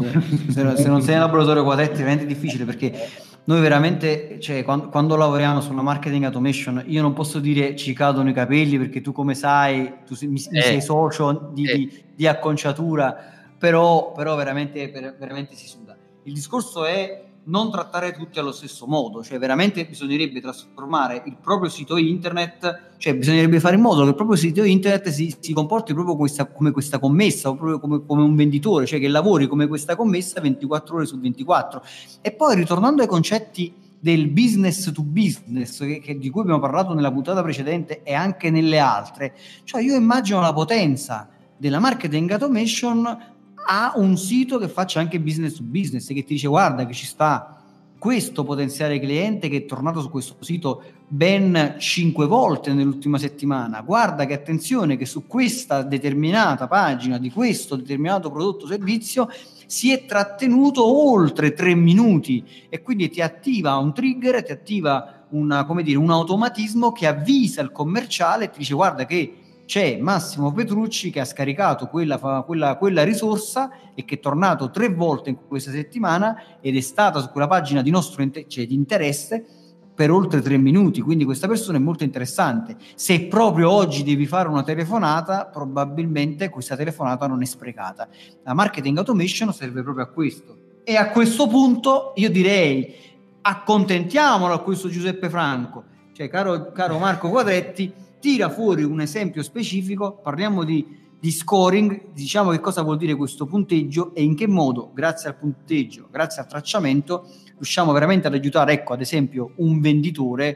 [0.50, 3.10] se, se- non sei in laboratorio quadretti è veramente difficile perché
[3.46, 8.30] noi veramente, cioè, quando, quando lavoriamo sulla marketing automation, io non posso dire ci cadono
[8.30, 10.62] i capelli perché tu come sai, tu sei, mi, Eh.
[10.62, 11.76] sei socio di, Eh.
[11.76, 13.14] di- di acconciatura,
[13.58, 14.90] però, però veramente,
[15.20, 15.94] veramente si suda.
[16.24, 21.70] Il discorso è non trattare tutti allo stesso modo, cioè veramente bisognerebbe trasformare il proprio
[21.70, 25.94] sito internet, cioè bisognerebbe fare in modo che il proprio sito internet si, si comporti
[25.94, 29.68] proprio questa- come questa commessa, o proprio come, come un venditore, cioè che lavori come
[29.68, 31.82] questa commessa 24 ore su 24.
[32.22, 36.94] E poi ritornando ai concetti del business to business che- che- di cui abbiamo parlato
[36.94, 43.18] nella puntata precedente e anche nelle altre, cioè io immagino la potenza della marketing automation
[43.66, 47.06] a un sito che faccia anche business to business, che ti dice guarda che ci
[47.06, 47.58] sta
[48.04, 53.80] questo potenziale cliente che è tornato su questo sito ben cinque volte nell'ultima settimana.
[53.80, 59.30] Guarda che attenzione che su questa determinata pagina di questo determinato prodotto o servizio
[59.68, 65.66] si è trattenuto oltre tre minuti e quindi ti attiva un trigger, ti attiva una,
[65.82, 71.10] dire, un automatismo che avvisa il commerciale e ti dice guarda che c'è Massimo Petrucci
[71.10, 75.72] che ha scaricato quella, quella- quella risorsa e che è tornato tre volte in questa
[75.72, 79.46] settimana ed è stata su quella pagina di nostro inte- cioè di interesse
[79.94, 82.76] per oltre tre minuti, quindi questa persona è molto interessante.
[82.96, 88.08] Se proprio oggi devi fare una telefonata, probabilmente questa telefonata non è sprecata.
[88.44, 90.58] La marketing automation serve proprio a questo.
[90.84, 92.94] E a questo punto io direi
[93.42, 97.94] accontentiamolo a questo Giuseppe Franco, cioè caro, caro Marco Quadretti,
[98.24, 100.86] tira fuori un esempio specifico, parliamo di,
[101.20, 105.36] di scoring, diciamo che cosa vuol dire questo punteggio e in che modo, grazie al
[105.36, 110.48] punteggio, grazie al tracciamento, riusciamo veramente ad aiutare, ecco, ad esempio, un venditore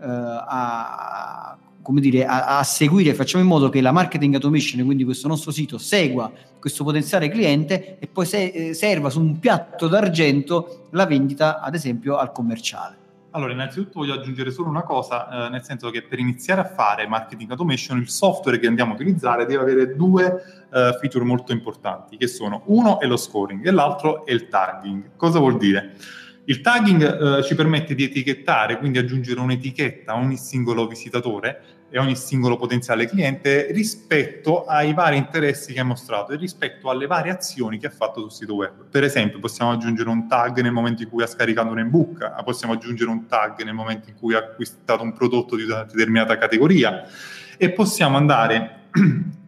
[0.00, 5.02] eh, a, come dire, a, a seguire, facciamo in modo che la marketing automation, quindi
[5.02, 9.88] questo nostro sito, segua questo potenziale cliente e poi se- eh, serva su un piatto
[9.88, 13.05] d'argento la vendita, ad esempio, al commerciale.
[13.36, 17.06] Allora, innanzitutto voglio aggiungere solo una cosa, eh, nel senso che per iniziare a fare
[17.06, 22.16] marketing automation il software che andiamo a utilizzare deve avere due eh, feature molto importanti,
[22.16, 25.10] che sono uno è lo scoring e l'altro è il tagging.
[25.16, 25.96] Cosa vuol dire?
[26.44, 27.02] Il tagging
[27.36, 32.56] eh, ci permette di etichettare, quindi aggiungere un'etichetta a ogni singolo visitatore e ogni singolo
[32.56, 37.86] potenziale cliente rispetto ai vari interessi che ha mostrato e rispetto alle varie azioni che
[37.86, 38.86] ha fatto sul sito web.
[38.90, 42.74] Per esempio, possiamo aggiungere un tag nel momento in cui ha scaricato un ebook, possiamo
[42.74, 47.04] aggiungere un tag nel momento in cui ha acquistato un prodotto di una determinata categoria
[47.56, 48.88] e possiamo andare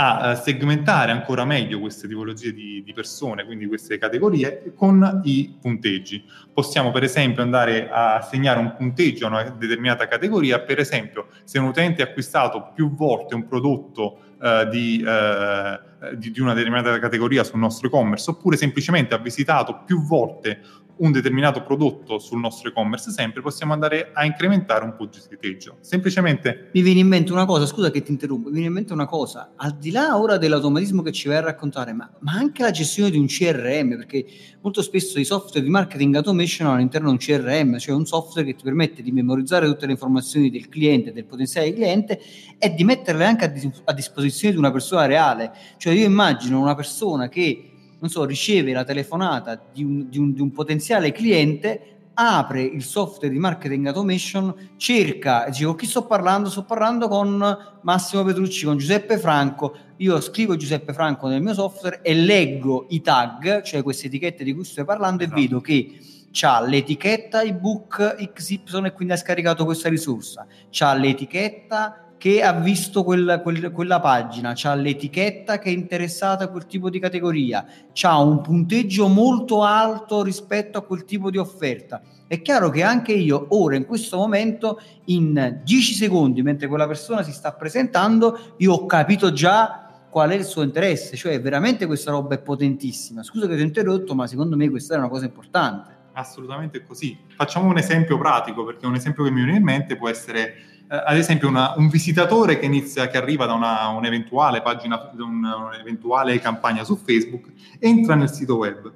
[0.00, 5.54] a eh, segmentare ancora meglio queste tipologie di, di persone, quindi queste categorie, con i
[5.60, 6.24] punteggi.
[6.54, 11.58] Possiamo per esempio andare a assegnare un punteggio a una determinata categoria, per esempio se
[11.58, 15.80] un utente ha acquistato più volte un prodotto eh, di, eh,
[16.16, 20.60] di- di una determinata categoria sul nostro e-commerce, oppure semplicemente ha visitato più volte
[21.00, 25.76] un determinato prodotto sul nostro e-commerce, sempre possiamo andare a incrementare un punteggio.
[25.80, 28.92] Semplicemente Mi viene in mente una cosa, scusa che ti interrompo, mi viene in mente
[28.92, 32.62] una cosa, al di là ora dell'automatismo che ci vai a raccontare, ma, ma anche
[32.62, 34.26] la gestione di un CRM, perché
[34.60, 38.54] molto spesso i software di marketing automation hanno all'interno un CRM, cioè un software che
[38.54, 42.20] ti permette di memorizzare tutte le informazioni del cliente, del potenziale cliente
[42.58, 45.52] e di metterle anche a, dis- a disposizione di una persona reale.
[45.78, 47.69] Cioè io immagino una persona che,
[48.00, 51.84] non so, riceve la telefonata di un, di un- di un potenziale cliente,
[52.14, 56.50] apre il software di marketing automation, cerca, dice con chi sto parlando?
[56.50, 59.74] Sto parlando con Massimo Petrucci, con Giuseppe Franco.
[59.98, 64.52] Io scrivo Giuseppe Franco nel mio software e leggo i tag, cioè queste etichette di
[64.52, 65.38] cui stai parlando, Esatto.
[65.38, 65.98] e vedo che
[66.32, 73.02] c'ha l'etichetta ebook XY e quindi ha scaricato questa risorsa, c'ha l'etichetta che ha visto
[73.02, 77.64] quella, quel- quella pagina, c'ha l'etichetta che è interessata a quel tipo di categoria,
[77.94, 82.02] c'ha un punteggio molto alto rispetto a quel tipo di offerta.
[82.26, 87.22] È chiaro che anche io ora in questo momento in 10 secondi mentre quella persona
[87.22, 92.10] si sta presentando, io ho capito già qual è il suo interesse, cioè veramente questa
[92.10, 93.22] roba è potentissima.
[93.22, 95.96] Scusa che ti ho interrotto, ma secondo me questa è una cosa importante.
[96.12, 97.16] Assolutamente così.
[97.34, 101.16] Facciamo un esempio pratico, perché un esempio che mi viene in mente può essere, ad
[101.16, 106.38] esempio, una- un visitatore che inizia, che arriva da una, un'eventuale pagina, da un- un'eventuale
[106.40, 108.92] campagna su Facebook, entra nel sito web.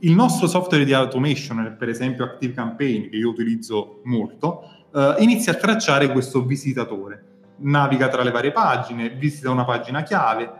[0.00, 4.62] Il nostro software di automation, per esempio Active Campaign, che io utilizzo molto,
[4.94, 7.24] eh, inizia a tracciare questo visitatore.
[7.58, 10.50] Naviga tra le varie pagine, visita una pagina chiave,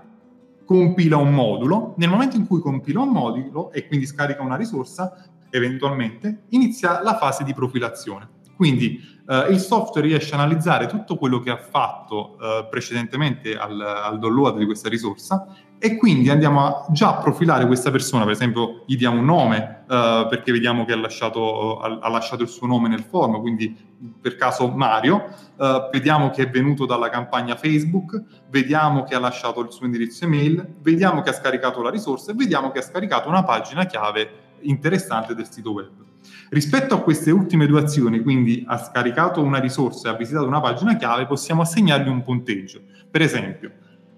[0.66, 1.94] compila un modulo.
[1.96, 5.12] Nel momento in cui compila un modulo e quindi scarica una risorsa,
[5.50, 8.33] eventualmente, inizia la fase di profilazione.
[8.56, 13.80] Quindi eh, il software riesce a analizzare tutto quello che ha fatto eh, precedentemente al,
[13.80, 15.46] al download di questa risorsa
[15.78, 20.26] e quindi andiamo a già profilare questa persona, per esempio gli diamo un nome eh,
[20.30, 23.76] perché vediamo che ha lasciato, ha, lasciato il suo nome nel form, quindi
[24.20, 25.24] per caso Mario,
[25.58, 30.24] eh, vediamo che è venuto dalla campagna Facebook, vediamo che ha lasciato il suo indirizzo
[30.24, 34.56] email, vediamo che ha scaricato la risorsa e vediamo che ha scaricato una pagina chiave
[34.60, 35.90] interessante del sito web.
[36.54, 40.60] Rispetto a queste ultime due azioni, quindi ha scaricato una risorsa e ha visitato una
[40.60, 42.80] pagina chiave, possiamo assegnargli un punteggio.
[43.10, 43.72] Per esempio,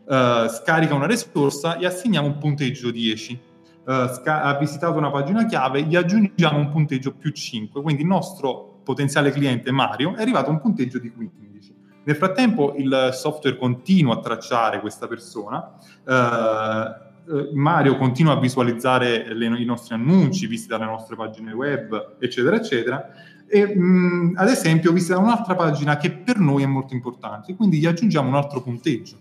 [0.07, 3.41] eh, scarica una risorsa, gli assegniamo un punteggio 10.
[3.89, 7.81] Eh, sca- ha visitato una pagina chiave, gli aggiungiamo un punteggio più 5.
[7.81, 11.75] Quindi il nostro potenziale cliente Mario è arrivato a un punteggio di 15.
[12.05, 15.73] Nel frattempo il software continua a tracciare questa persona,
[16.07, 17.06] eh,
[17.53, 23.11] Mario continua a visualizzare le- i nostri annunci, visita le nostre pagine web, eccetera, eccetera.
[23.49, 27.87] E mh, ad esempio visita un'altra pagina che per noi è molto importante, quindi gli
[27.87, 29.17] aggiungiamo un altro punteggio,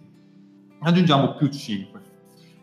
[0.79, 2.01] aggiungiamo più 5.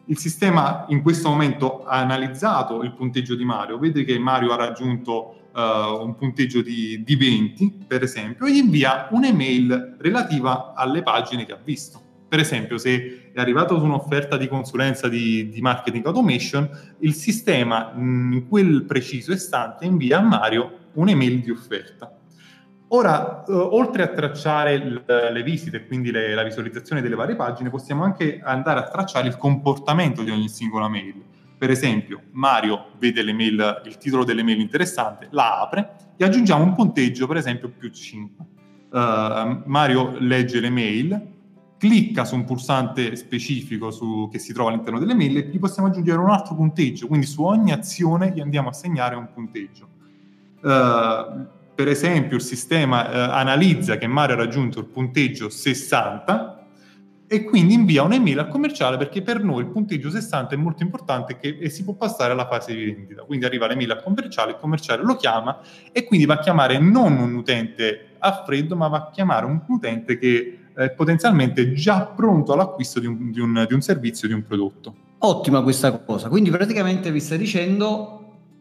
[0.07, 4.57] Il sistema in questo momento ha analizzato il punteggio di Mario, vede che Mario ha
[4.57, 11.03] raggiunto eh, un punteggio di, di 20, per esempio, e gli invia un'email relativa alle
[11.03, 12.11] pagine che ha visto.
[12.33, 16.66] Per esempio, se è arrivato su un'offerta di consulenza di, di marketing automation,
[17.01, 22.11] il sistema mh, in quel preciso istante invia a Mario un'email di offerta.
[22.89, 27.68] Ora, eh, oltre a tracciare l- le visite, quindi le- la visualizzazione delle varie pagine,
[27.68, 31.22] possiamo anche andare a tracciare il comportamento di ogni singola mail.
[31.59, 37.37] Per esempio, Mario vede il titolo dell'email interessante, la apre e aggiungiamo un punteggio, per
[37.37, 38.47] esempio, più 5.
[38.91, 41.32] Uh, Mario legge l'email,
[41.83, 45.89] clicca su un pulsante specifico su- che si trova all'interno delle mail e gli possiamo
[45.89, 49.89] aggiungere un altro punteggio, quindi su ogni azione gli andiamo a assegnare un punteggio.
[50.61, 56.66] Uh, per esempio, il sistema eh, analizza che Mario ha raggiunto il punteggio 60
[57.26, 61.37] e quindi invia un'email al commerciale perché per noi il punteggio 60 è molto importante
[61.37, 63.24] che, e si può passare alla fase di vendita.
[63.24, 65.59] Quindi arriva l'email al commerciale, il commerciale lo chiama
[65.91, 69.61] e quindi va a chiamare non un utente a freddo, ma va a chiamare un
[69.66, 74.35] utente che è potenzialmente già pronto all'acquisto di un, di un- di un servizio, di
[74.35, 74.95] un prodotto.
[75.18, 76.29] Ottima questa cosa.
[76.29, 78.18] Quindi praticamente vi sta dicendo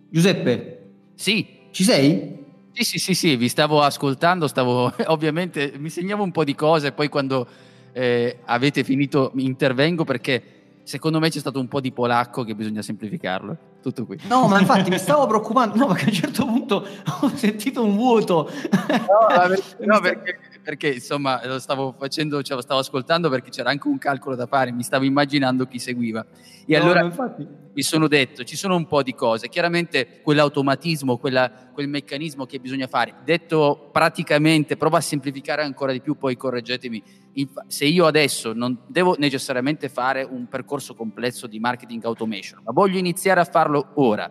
[0.10, 0.78] Giuseppe,
[1.16, 2.40] Sì, ci sei?
[2.74, 6.92] Sì, sì, sì, sì, vi stavo ascoltando, stavo ovviamente mi segnavo un po' di cose,
[6.92, 7.48] poi quando
[7.94, 10.44] eh, avete finito intervengo perché
[10.84, 13.58] secondo me c'è stato un po' di polacco che bisogna semplificarlo.
[13.82, 14.18] Tutto qui.
[14.28, 16.86] No, ma infatti mi stavo preoccupando, no, perché a un certo punto
[17.22, 18.50] ho sentito un vuoto.
[18.90, 23.88] No, no, perché- perché, insomma lo stavo facendo, cioè, lo stavo ascoltando perché c'era anche
[23.88, 26.26] un calcolo da fare, mi stavo immaginando chi seguiva.
[26.66, 27.48] E No, allora infatti...
[27.74, 29.50] mi sono detto, ci sono un po' di cose.
[29.50, 36.02] Chiaramente quell'automatismo, quella- quel meccanismo che bisogna fare, detto praticamente, prova a semplificare ancora di
[36.02, 37.04] più, poi correggetemi.
[37.68, 42.98] Se io adesso non devo necessariamente fare un percorso complesso di marketing automation, ma voglio
[42.98, 44.30] iniziare a farlo ora,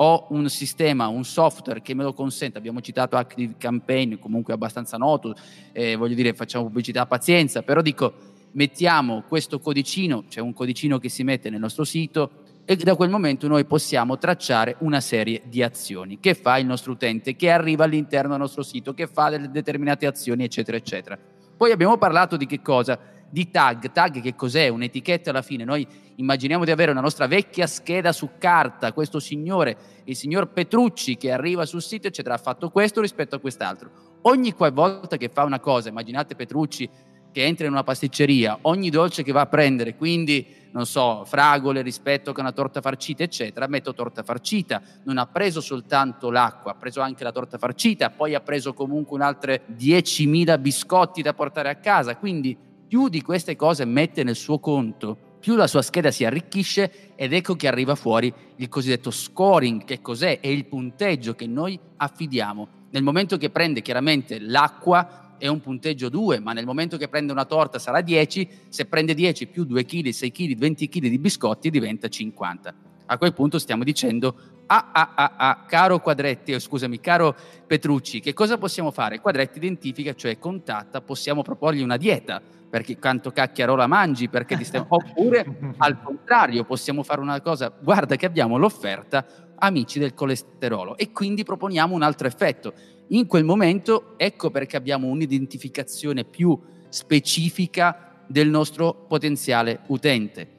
[0.00, 4.96] ho un sistema, un software che me lo consente, abbiamo citato Active Campaign, comunque abbastanza
[4.96, 5.34] noto,
[5.72, 8.14] eh, voglio dire facciamo pubblicità a pazienza, però dico
[8.52, 12.30] mettiamo questo codicino, c'è un codicino che si mette nel nostro sito
[12.64, 16.92] e da quel momento noi possiamo tracciare una serie di azioni che fa il nostro
[16.92, 21.18] utente, che arriva all'interno del nostro sito, che fa delle determinate azioni, eccetera, eccetera.
[21.56, 22.98] Poi abbiamo parlato di che cosa?
[23.30, 23.92] Di tag.
[23.92, 24.68] Tag che cos'è?
[24.68, 25.64] Un'etichetta alla fine.
[25.64, 31.16] Noi immaginiamo di avere una nostra vecchia scheda su carta, questo signore, il signor Petrucci
[31.16, 33.90] che arriva sul sito, eccetera, ha fatto questo rispetto a quest'altro.
[34.22, 36.88] Ogni qualvolta che fa una cosa, immaginate Petrucci
[37.30, 41.82] che entra in una pasticceria, ogni dolce che va a prendere, quindi non so, fragole
[41.82, 44.82] rispetto che una torta farcita, eccetera, metto torta farcita.
[45.04, 49.16] Non ha preso soltanto l'acqua, ha preso anche la torta farcita, poi ha preso comunque
[49.16, 52.16] un altre 10.000 biscotti da portare a casa.
[52.16, 52.56] Quindi
[52.88, 57.32] più di queste cose mette nel suo conto, più la sua scheda si arricchisce ed
[57.32, 60.40] ecco che arriva fuori il cosiddetto scoring, che cos'è?
[60.40, 62.68] È il punteggio che noi affidiamo.
[62.90, 67.30] Nel momento che prende chiaramente l'acqua, è un punteggio 2, ma nel momento che prende
[67.30, 71.18] una torta sarà 10, se prende 10 più 2 kg, 6 kg, 20 kg di
[71.18, 72.74] biscotti diventa 50.
[73.06, 74.34] A quel punto stiamo dicendo,
[74.66, 77.34] ah ah ah ah, caro Quadretti, oh, scusami, caro
[77.66, 79.20] Petrucci, che cosa possiamo fare?
[79.20, 84.86] Quadretti identifica, cioè contatta, possiamo proporgli una dieta, perché quanto cacchiarola mangi, perché ti stiamo...
[84.88, 89.26] oppure al contrario, possiamo fare una cosa, guarda che abbiamo l'offerta
[89.60, 92.72] amici del colesterolo e quindi proponiamo un altro effetto
[93.08, 96.58] in quel momento ecco perché abbiamo un'identificazione più
[96.88, 100.57] specifica del nostro potenziale utente.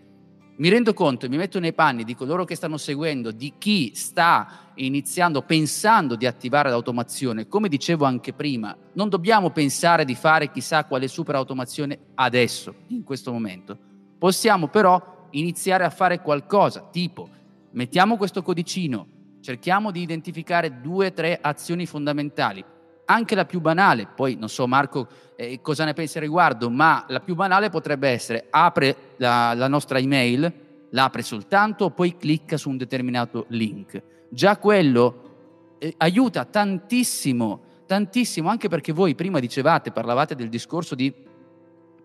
[0.59, 3.93] Mi rendo conto e mi metto nei panni di coloro che stanno seguendo, di chi
[3.95, 7.47] sta iniziando, pensando di attivare l'automazione.
[7.47, 13.05] Come dicevo anche prima, non dobbiamo pensare di fare chissà quale super automazione adesso, in
[13.05, 13.77] questo momento.
[14.17, 17.29] Possiamo però iniziare a fare qualcosa, tipo
[17.71, 19.07] mettiamo questo codicino,
[19.39, 22.65] cerchiamo di identificare due o tre azioni fondamentali,
[23.11, 27.05] anche la più banale, poi non so Marco eh, cosa ne pensi al riguardo, ma
[27.07, 30.51] la più banale potrebbe essere apre la, la nostra email,
[30.91, 34.01] l'apre soltanto, poi clicca su un determinato link.
[34.29, 41.11] Già quello eh, aiuta tantissimo, tantissimo, anche perché voi prima dicevate, parlavate del discorso di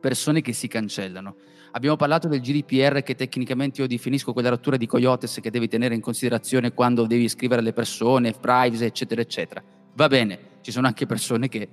[0.01, 1.37] persone che si cancellano.
[1.73, 5.95] Abbiamo parlato del GDPR che tecnicamente io definisco quella rottura di coyotes che devi tenere
[5.95, 9.63] in considerazione quando devi scrivere alle persone, privacy, eccetera, eccetera.
[9.95, 11.69] Va bene, ci sono anche persone che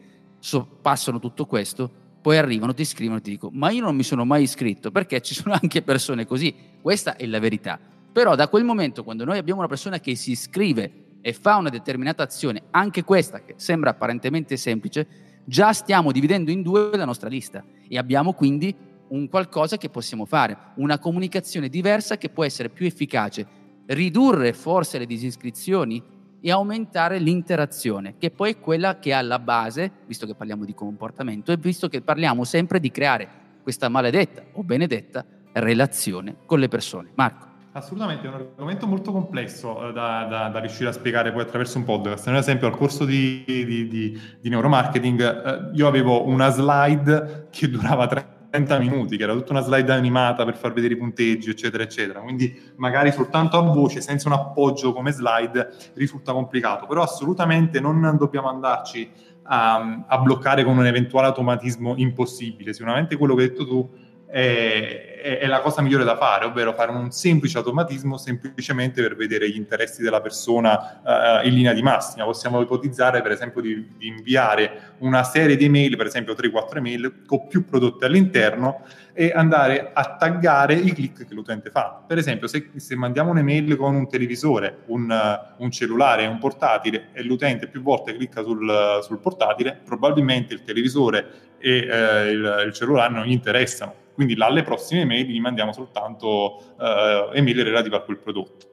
[0.82, 1.90] passano tutto questo,
[2.22, 5.22] poi arrivano, ti scrivono e ti dicono ma io non mi sono mai iscritto perché
[5.22, 6.54] ci sono anche persone così.
[6.82, 7.80] Questa è la verità.
[8.12, 11.70] Però da quel momento, quando noi abbiamo una persona che si iscrive e fa una
[11.70, 15.08] determinata azione, anche questa che sembra apparentemente semplice,
[15.46, 18.76] già stiamo dividendo in due la nostra lista e abbiamo quindi
[19.08, 23.48] un qualcosa che possiamo fare, una comunicazione diversa che può essere più efficace,
[23.86, 29.92] ridurre forse le disiscrizioni e aumentare l'interazione, che poi è quella che è alla base,
[30.08, 33.28] visto che parliamo di comportamento e visto che parliamo sempre di creare
[33.62, 35.24] questa maledetta o benedetta
[35.54, 37.12] relazione con le persone.
[37.16, 37.50] Marco.
[37.74, 41.78] Assolutamente, è un argomento molto complesso eh, da, da, da, riuscire a spiegare poi attraverso
[41.78, 42.28] un podcast.
[42.28, 47.70] Ad esempio, al corso di, di, di, di neuromarketing, eh, io avevo una slide che
[47.70, 48.08] durava
[48.52, 52.20] 30 minuti, che era tutta una slide animata per far vedere i punteggi, eccetera, eccetera.
[52.20, 56.86] Quindi magari soltanto a voce, senza un appoggio come slide, risulta complicato.
[56.86, 59.10] Però assolutamente non dobbiamo andarci
[59.44, 62.74] a, a bloccare con un eventuale automatismo impossibile.
[62.74, 63.90] Sicuramente quello che hai detto tu
[64.32, 69.16] è, è, è, la cosa migliore da fare, ovvero fare un semplice automatismo semplicemente per
[69.18, 72.24] vedere gli interessi della persona uh, in linea di massima.
[72.24, 77.24] Possiamo ipotizzare, per esempio, di, di, inviare una serie di email, per esempio 3-4 email,
[77.26, 82.02] con più prodotti all'interno e andare a taggare i click che l'utente fa.
[82.08, 85.14] Per esempio, se, se mandiamo un'email con un televisore, un,
[85.58, 91.50] un cellulare un portatile e l'utente più volte clicca sul, sul portatile, probabilmente il televisore
[91.58, 96.76] e uh, il, il cellulare non gli interessano quindi alle prossime email gli mandiamo soltanto
[96.78, 98.68] uh, email relative a quel prodotto.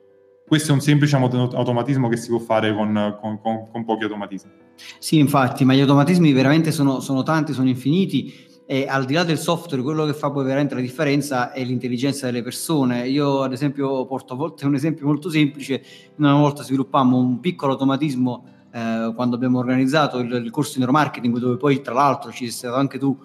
[0.46, 4.50] Questo è un semplice automatismo che si può fare con, con, con, con pochi automatismi.
[4.98, 9.24] Sì, infatti, ma gli automatismi veramente sono, sono tanti, sono infiniti e al di là
[9.24, 13.08] del software, quello che fa poi veramente la differenza è l'intelligenza delle persone.
[13.08, 15.82] Io, ad esempio, porto a volte un esempio molto semplice.
[16.16, 21.38] Una volta sviluppammo un piccolo automatismo eh, quando abbiamo organizzato il, il corso di neuromarketing,
[21.38, 23.18] dove poi, tra l'altro, ci sei stato anche tu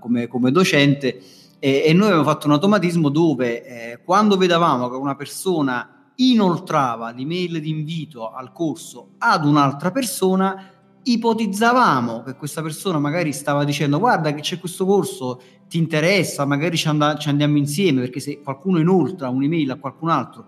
[0.00, 1.20] come, come, docente
[1.58, 7.10] e, e, noi abbiamo fatto un automatismo dove eh, quando vedevamo che una persona inoltrava
[7.10, 10.70] l'email di invito al corso ad un'altra persona,
[11.02, 16.76] ipotizzavamo che questa persona magari stava dicendo guarda che c'è questo corso, ti interessa, magari
[16.76, 20.46] ci, and- ci andiamo insieme, perché se qualcuno inoltra un'email a qualcun altro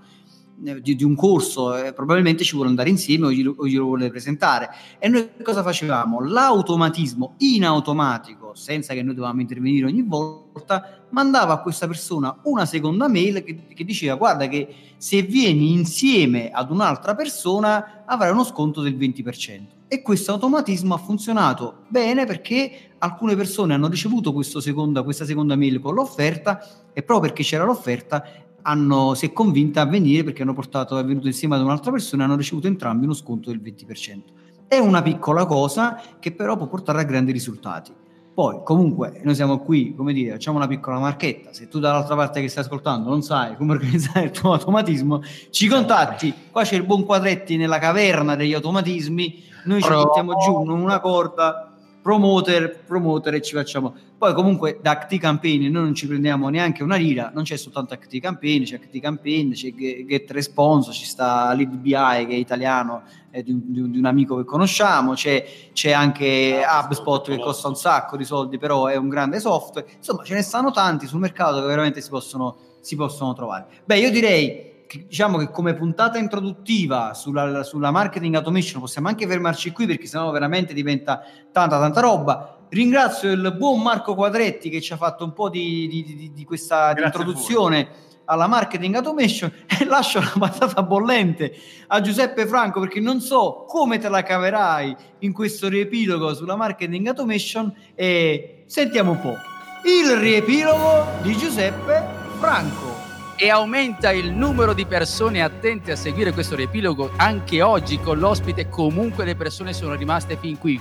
[0.62, 3.84] eh, di, di, un corso, eh, probabilmente ci vuole andare insieme o glielo, o glielo,
[3.84, 4.70] vuole presentare.
[4.98, 6.20] E noi cosa facevamo?
[6.20, 12.66] L'automatismo in automatico, senza che noi dovevamo intervenire ogni volta, mandava a questa persona una
[12.66, 18.44] seconda mail che, che diceva guarda che se vieni insieme ad un'altra persona avrai uno
[18.44, 19.60] sconto del 20%.
[19.86, 25.78] E questo automatismo ha funzionato bene perché alcune persone hanno ricevuto seconda, questa seconda mail
[25.78, 26.58] con l'offerta
[26.92, 28.24] e proprio perché c'era l'offerta
[28.66, 32.22] hanno, si è convinta a venire perché hanno portato, è venuto insieme ad un'altra persona
[32.22, 34.22] e hanno ricevuto entrambi uno sconto del 20%.
[34.66, 37.92] È una piccola cosa che però può portare a grandi risultati.
[38.34, 41.52] Poi, comunque, noi siamo qui, come dire, facciamo una piccola marchetta.
[41.52, 45.68] Se tu dall'altra parte che stai ascoltando non sai come organizzare il tuo automatismo, ci
[45.68, 46.34] contatti.
[46.50, 49.40] Qua c'è il buon Quadretti nella caverna degli automatismi.
[49.66, 51.63] Noi ci mettiamo giù una corda,
[52.04, 53.94] promoter, promoter e ci facciamo.
[54.18, 57.30] Poi, comunque, da Acti Campaign noi non ci prendiamo neanche una lira.
[57.32, 62.26] Non c'è soltanto Acti Campaign, c'è Acti Campaign, c'è Ge- Get Response, ci sta LeadBI
[62.26, 67.26] che è italiano è di un, di un- amico che conosciamo, c'è, c'è anche HubSpot
[67.30, 69.88] che costa un sacco di soldi, però è un grande software.
[69.96, 73.66] Insomma, ce ne stanno tanti sul mercato che veramente si possono, si possono trovare.
[73.86, 74.72] Beh, io direi
[75.06, 80.30] diciamo che come puntata introduttiva sulla, sulla marketing automation possiamo anche fermarci qui perché sennò
[80.30, 81.22] veramente diventa
[81.52, 82.58] tanta tanta roba.
[82.68, 86.44] Ringrazio il buon Marco Quadretti che ci ha fatto un po' di, di- di- di
[86.44, 87.88] questa introduzione
[88.26, 91.54] alla marketing automation e lascio la patata bollente
[91.88, 97.06] a Giuseppe Franco perché non so come te la caverai in questo riepilogo sulla marketing
[97.08, 99.36] automation e sentiamo un po'
[99.84, 102.02] il riepilogo di Giuseppe
[102.38, 102.93] Franco.
[103.36, 108.68] E aumenta il numero di persone attente a seguire questo riepilogo anche oggi con l'ospite
[108.68, 110.80] comunque le persone sono rimaste fin qui.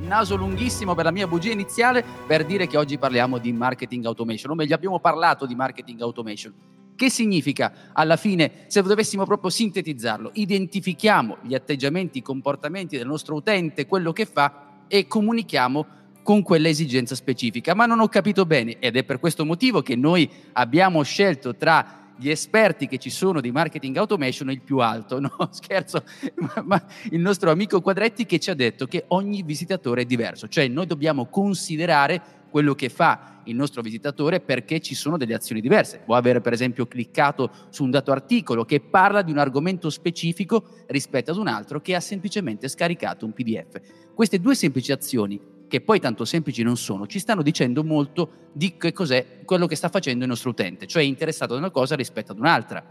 [0.00, 4.52] Naso lunghissimo per la mia bugia iniziale per dire che oggi parliamo di marketing automation
[4.52, 6.54] o meglio abbiamo parlato di marketing automation.
[6.94, 7.72] Che significa?
[7.92, 14.12] Alla fine se dovessimo proprio sintetizzarlo identifichiamo gli atteggiamenti i comportamenti del nostro utente quello
[14.12, 15.86] che fa e comunichiamo
[16.30, 20.30] con quell'esigenza specifica ma non ho capito bene ed è per questo motivo che noi
[20.52, 25.32] abbiamo scelto tra gli esperti che ci sono di marketing automation il più alto, no
[25.50, 26.04] scherzo,
[26.36, 30.46] ma, ma il nostro amico Quadretti che ci ha detto che ogni visitatore è diverso,
[30.46, 35.60] cioè noi dobbiamo considerare quello che fa il nostro visitatore perché ci sono delle azioni
[35.60, 36.02] diverse.
[36.04, 40.84] Può avere per esempio cliccato su un dato articolo che parla di un argomento specifico
[40.86, 43.80] rispetto ad un altro che ha semplicemente scaricato un PDF.
[44.14, 48.76] Queste due semplici azioni che poi tanto semplici non sono, ci stanno dicendo molto di
[48.76, 51.94] che cos'è quello che sta facendo il nostro utente, cioè è interessato ad una cosa
[51.94, 52.84] rispetto ad un'altra.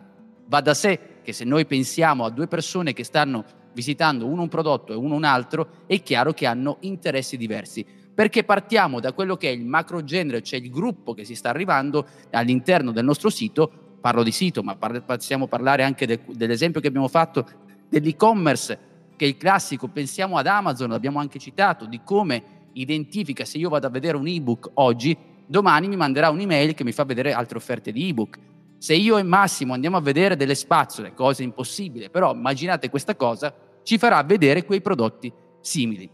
[0.46, 4.48] Va da sé che se noi pensiamo a due persone che stanno visitando uno un
[4.48, 9.36] prodotto e uno un altro, è chiaro che hanno interessi diversi, perché partiamo da quello
[9.36, 13.30] che è il macro genere, cioè il gruppo che si sta arrivando all'interno del nostro
[13.30, 17.46] sito, parlo di sito, ma par- possiamo parlare anche de- dell'esempio che abbiamo fatto
[17.90, 18.80] dell'e-commerce,
[19.18, 23.70] che è il classico, pensiamo ad Amazon, l'abbiamo anche citato, di come identifica se io
[23.70, 27.58] vado a vedere un ebook oggi, domani mi manderà un'email che mi fa vedere altre
[27.58, 28.38] offerte di ebook.
[28.78, 33.54] Se io e Massimo andiamo a vedere delle spazzole, cosa impossibile, però immaginate questa cosa,
[33.84, 36.10] ci farà vedere quei prodotti simili.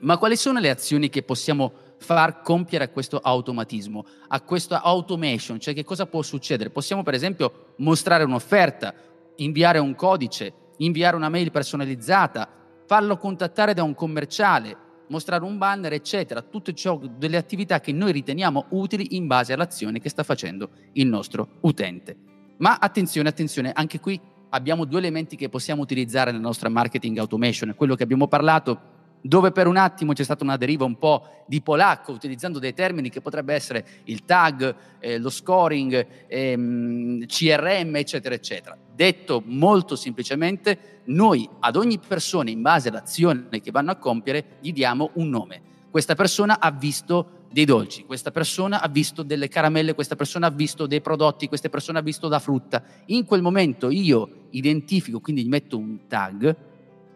[0.00, 5.60] Ma quali sono le azioni che possiamo far compiere a questo automatismo, a questa automation?
[5.60, 6.70] Cioè che cosa può succedere?
[6.70, 8.94] Possiamo per esempio mostrare un'offerta,
[9.36, 12.48] inviare un codice, inviare una mail personalizzata,
[12.84, 14.76] farlo contattare da un commerciale,
[15.12, 20.00] mostrare un banner, eccetera, tutte ciò, delle attività che noi riteniamo utili in base all'azione
[20.00, 22.16] che sta facendo il nostro utente.
[22.56, 24.18] Ma attenzione, attenzione, anche qui
[24.50, 28.91] abbiamo due elementi che possiamo utilizzare nella nostra marketing automation, quello che abbiamo parlato
[29.22, 33.08] dove per un attimo c'è stata una deriva un po' di polacco, utilizzando dei termini
[33.08, 38.76] che potrebbe essere il tag, eh, lo scoring, ehm, CRM, eccetera, eccetera.
[38.94, 44.72] Detto molto semplicemente, noi ad ogni persona, in base all'azione che vanno a compiere, gli
[44.72, 45.62] diamo un nome.
[45.90, 50.50] Questa persona ha visto dei dolci, questa persona ha visto delle caramelle, questa persona ha
[50.50, 52.82] visto dei prodotti, questa persona ha visto la frutta.
[53.06, 56.56] In quel momento io identifico, quindi gli metto un tag,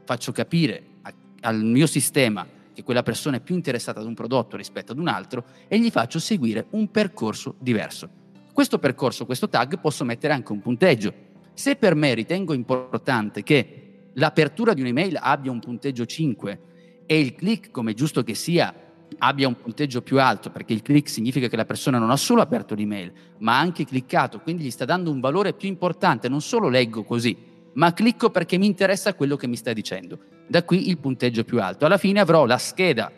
[0.05, 0.96] faccio capire
[1.41, 5.09] al mio sistema che quella persona è più interessata ad un prodotto rispetto ad un
[5.09, 8.09] altro e gli faccio seguire un percorso diverso.
[8.53, 11.13] Questo percorso, questo tag, posso mettere anche un punteggio.
[11.55, 16.61] Se per me ritengo importante che l'apertura di un'email abbia un punteggio 5
[17.07, 18.75] e il click, come giusto che sia,
[19.19, 22.43] abbia un punteggio più alto, perché il click significa che la persona non ha solo
[22.43, 26.41] aperto l'email, ma ha anche cliccato, quindi gli sta dando un valore più importante, non
[26.41, 27.37] solo leggo così,
[27.75, 30.19] ma clicco perché mi interessa quello che mi stai dicendo.
[30.47, 31.87] Da qui il punteggio più alto.
[31.87, 33.11] Alla fine avrò la scheda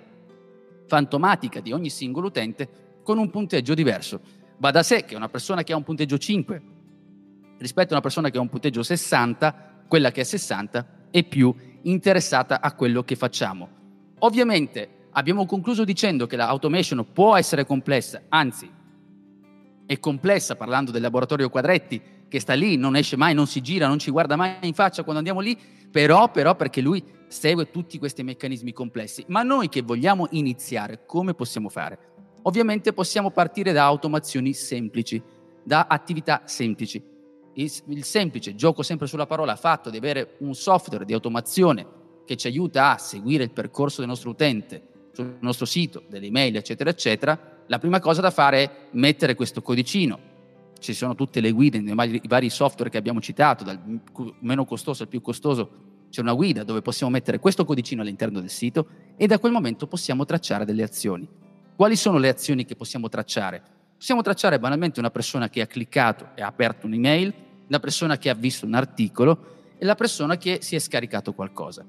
[0.86, 4.20] fantomatica di ogni singolo utente con un punteggio diverso.
[4.58, 6.62] Va da sé che una persona che ha un punteggio 5
[7.58, 11.54] rispetto a una persona che ha un punteggio 60, quella che è 60 è più
[11.82, 13.68] interessata a quello che facciamo.
[14.20, 18.70] Ovviamente abbiamo concluso dicendo che l'automation può essere complessa, anzi
[19.86, 23.86] è complessa parlando del laboratorio Quadretti che sta lì, non esce mai, non si gira,
[23.88, 25.58] non ci guarda mai in faccia quando andiamo lì,
[25.90, 29.24] però, però perché lui segue tutti questi meccanismi complessi.
[29.28, 31.98] Ma noi che vogliamo iniziare, come possiamo fare?
[32.42, 35.22] Ovviamente possiamo partire da automazioni semplici,
[35.62, 37.02] da attività semplici.
[37.54, 41.86] Il, il semplice, gioco sempre sulla parola, fatto di avere un software di automazione
[42.24, 46.56] che ci aiuta a seguire il percorso del nostro utente sul nostro sito delle email,
[46.56, 50.26] eccetera, eccetera, la prima cosa da fare è mettere questo codicino.
[50.78, 53.80] Ci sono tutte le guide i vari software che abbiamo citato, dal
[54.40, 58.50] meno costoso al più costoso, c'è una guida dove possiamo mettere questo codicino all'interno del
[58.50, 61.28] sito e da quel momento possiamo tracciare delle azioni.
[61.76, 63.62] Quali sono le azioni che possiamo tracciare?
[63.96, 67.32] Possiamo tracciare banalmente una persona che ha cliccato e ha aperto un'email,
[67.68, 71.84] la persona che ha visto un articolo e la persona che si è scaricato qualcosa.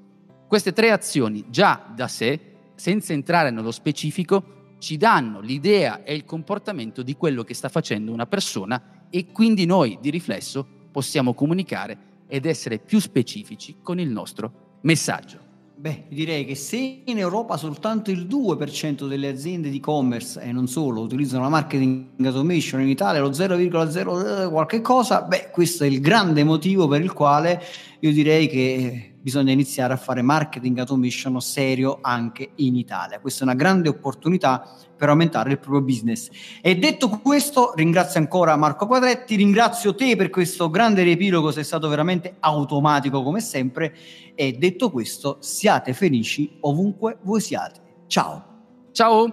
[0.46, 2.40] Queste tre azioni già da sé,
[2.74, 8.12] senza entrare nello specifico, ci danno l'idea e il comportamento di quello che sta facendo
[8.12, 14.08] una persona e quindi noi di riflesso possiamo comunicare ed essere più specifici con il
[14.08, 15.48] nostro messaggio.
[15.80, 20.66] Beh, direi che se in Europa soltanto il 2% delle aziende di e-commerce e non
[20.68, 26.00] solo utilizzano la marketing automation, in Italia lo 0,0 qualche cosa, beh, questo è il
[26.00, 27.62] grande motivo per il quale
[28.00, 33.20] io direi che bisogna iniziare a fare marketing automation serio anche in Italia.
[33.20, 36.28] Questa è una grande opportunità per aumentare il proprio business.
[36.60, 41.88] E detto questo, ringrazio ancora Marco Quadretti, ringrazio te per questo grande riepilogo, sei stato
[41.88, 43.94] veramente automatico come sempre.
[44.34, 47.80] E detto questo, siate felici ovunque voi siate.
[48.06, 48.44] Ciao.
[48.92, 49.30] Ciao.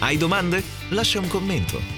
[0.00, 0.62] Hai domande?
[0.90, 1.97] Lascia un commento.